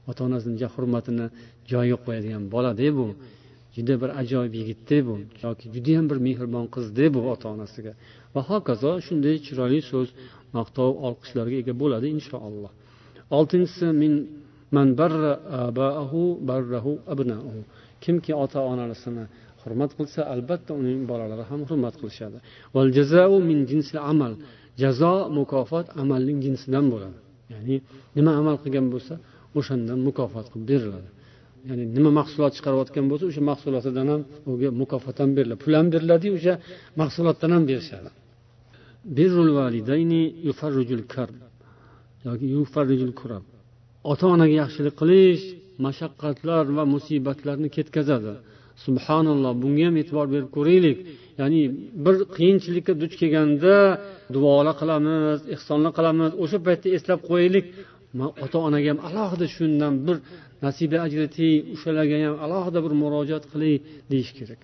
[0.09, 1.25] Ota onasini hurmatini
[1.71, 3.07] joyiga qo'yadigan bolada bu.
[3.75, 5.15] Juda bir ajoyib yigitda bu.
[5.43, 7.93] Yoki judayam bir mehribon qizda bu ota onasiga
[8.35, 10.09] va hokazo shunday chiroyli so'z
[10.57, 12.71] maqtov olqishlarga ega bo'ladi inshaalloh.
[13.37, 14.13] Oltinchisi min
[14.75, 15.33] man barra
[15.67, 17.61] abaahu barrahu abnauhu.
[18.03, 19.25] Kimki ota onasini
[19.61, 22.37] hurmat qilsa albatta uning bolalari ham hurmat qilishadi.
[22.75, 24.33] Val jazau min jinsil amal.
[24.81, 27.17] Jazo mukofot amalning jinsidan bo'ladi.
[27.53, 27.75] Ya'ni
[28.17, 29.13] nima amal qilgan bo'lsa
[29.59, 31.09] o'shandan mukofot qilib beriladi.
[31.69, 35.59] Ya'ni nima mahsulot chiqarayotgan bo'lsa o'sha mahsulotidan ham unga mukofot ham beriladi.
[35.63, 36.53] Pul ham beriladiyu o'sha
[37.01, 38.09] mahsulotdan ham berishadi.
[39.05, 41.35] Birrul validayni yufarrijul karb
[42.25, 43.43] yoki yufarrijul kurab.
[44.11, 45.43] Ota onaga yaxshilik qilish
[45.85, 48.33] mashaqqatlar va musibatlarni ketkazadi.
[48.85, 50.97] Subhanalloh bunga ham e'tibor berib ko'raylik.
[51.39, 51.61] Ya'ni
[52.05, 53.75] bir qiyinchilikka duch kelganda
[54.35, 57.65] duolar qilamiz ehsonlar qilamiz o'sha paytda eslab qo'yaylik.
[58.45, 60.17] Ota onaga ham alohida shundan bir
[60.65, 63.73] nasiba ajratiy o'shalarga ham alohida bir murojaat qilay
[64.11, 64.61] deyish kerak.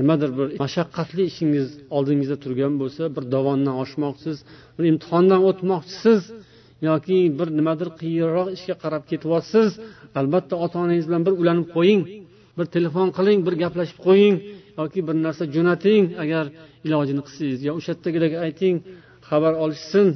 [0.00, 4.38] Nimadir bir mashaqqatli ishingiz oldingizda turgan bo'lsa bir dovondan oshmoqchisiz
[4.76, 6.20] bir imtihondan o'tmoqchisiz
[6.88, 9.70] yoki bir nimadir qiyinroq ishga qarab ketyapsiz
[10.20, 12.02] albatta ota onangiz bilan bir ulanib qo'ying
[12.58, 14.36] bir telefon qiling bir gaplashib qo'ying
[14.78, 16.04] yoki bir narsa jo'nating.
[16.24, 16.44] Agar
[16.86, 18.76] ilojini qilsangiz yo o'sha yerdagilarga ayting
[19.28, 20.08] xabar olishsin.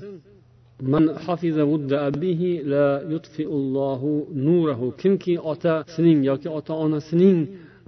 [5.02, 7.38] Kimki otasining yoki ota onasining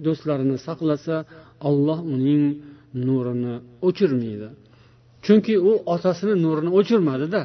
[0.06, 1.16] do'stlarini saqlasa
[1.68, 2.42] olloh uning
[3.06, 3.54] nurini
[3.88, 4.48] o'chirmaydi.
[5.24, 7.42] Chunki u otasini nurini o'chirmadida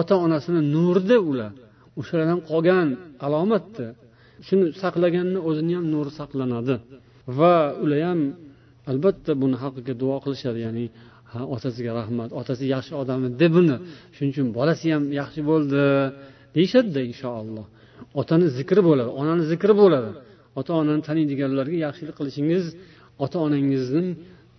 [0.00, 1.52] ota onasini nurida ular
[2.00, 2.88] o'shalardan qolgan
[3.26, 3.86] alomatda
[4.46, 6.74] shuni saqlaganni o'zini ham nuri saqlanadi.
[7.38, 7.54] Va
[7.84, 8.20] ular ham
[8.90, 10.84] albatta buni haqqiga duo qilishadi ya'ni
[11.32, 13.76] ha otasiga rahmat otasi yaxshi odam edi buni
[14.14, 15.82] shuning uchun bolasi ham yaxshi bo'ldi
[16.56, 17.66] deyishadida inshaalloh.
[18.20, 20.10] Otani zikri bo'ladi onani zikri bo'ladi.
[20.58, 22.64] Ota onani taniydiganlarga yaxshilik qilishingiz
[23.24, 24.08] ota onangizning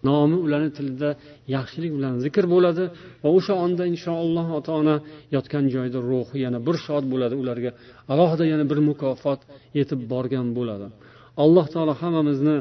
[0.07, 1.09] nomi ularni tilida
[1.55, 2.83] yaxshilik bilan zikr bo'ladi
[3.23, 4.95] va o'sha onda inshaalloh ota ona
[5.35, 7.71] yotgan joyda ruhi yana bir shod bo'ladi ularga
[8.11, 9.39] alohida yana bir mukofot
[9.79, 10.87] yetib borgan bo'ladi.
[11.43, 12.55] Alloh taolo hammamizni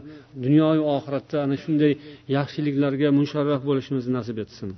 [0.45, 1.93] dunyoyu oxiratda ana shunday
[2.37, 4.69] yaxshiliklarga musharraf bo'lishimizni nasib etsin.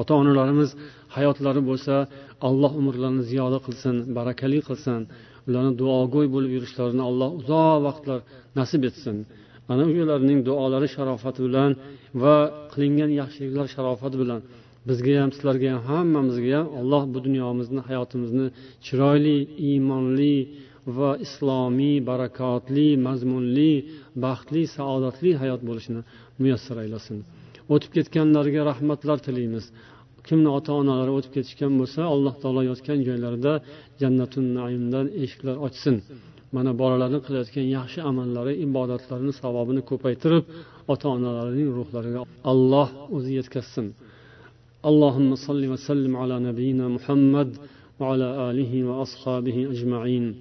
[0.00, 0.70] Ota onalarimiz
[1.16, 1.94] hayotlari bo'lsa
[2.48, 5.00] alloh umrlarini ziyoda qilsin barakali qilsin.
[5.48, 8.20] Ularni duogo'y bo'lib yurishlarini alloh uzoq vaqtlar
[8.58, 9.16] nasib etsin.
[9.70, 11.70] Ana o'shalarning duolari sharofati bilan
[12.22, 12.36] va
[12.72, 14.40] qilingan yaxshiliklar sharofati bilan
[14.88, 18.46] bizga ham sizlarga ham hammamizga ham alloh bu dunyomizni hayotimizni
[18.86, 19.36] chiroyli
[19.68, 20.36] iymonli
[20.96, 23.72] va islomiy barakotli mazmunli
[24.24, 26.00] baxtli saodatli hayot bo'lishini
[26.42, 27.16] muyassar aylasin.
[27.74, 29.64] O'tib ketganlarga rahmatlar tilaymiz
[30.28, 33.52] kimni ota onalari o'tib ketishgan bo'lsa alloh taolo yotgan joylarida
[34.02, 35.96] jannatun naimdan eshiklar ochsin.
[36.56, 40.44] Mana bolalarni qilayotgan yaxshi amallari ibodatlarini savobini ko'paytirib
[40.92, 42.20] ota onalarining ruhlariga
[42.52, 43.88] alloh o'zi yetkazsin.
[44.90, 47.50] اللهم صل وسلم على نبينا محمد
[48.00, 50.34] وعلى آله وأصحابه أجمعين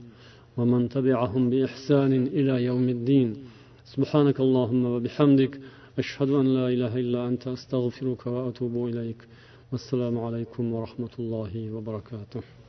[0.57, 3.29] ومن تبعهم بإحسان إلى يوم الدين
[3.93, 5.53] سبحانك اللهم وبحمدك
[6.01, 9.19] أشهد أن لا إله إلا أنت أستغفرك وأتوب إليك
[9.71, 12.60] والسلام عليكم ورحمة الله وبركاته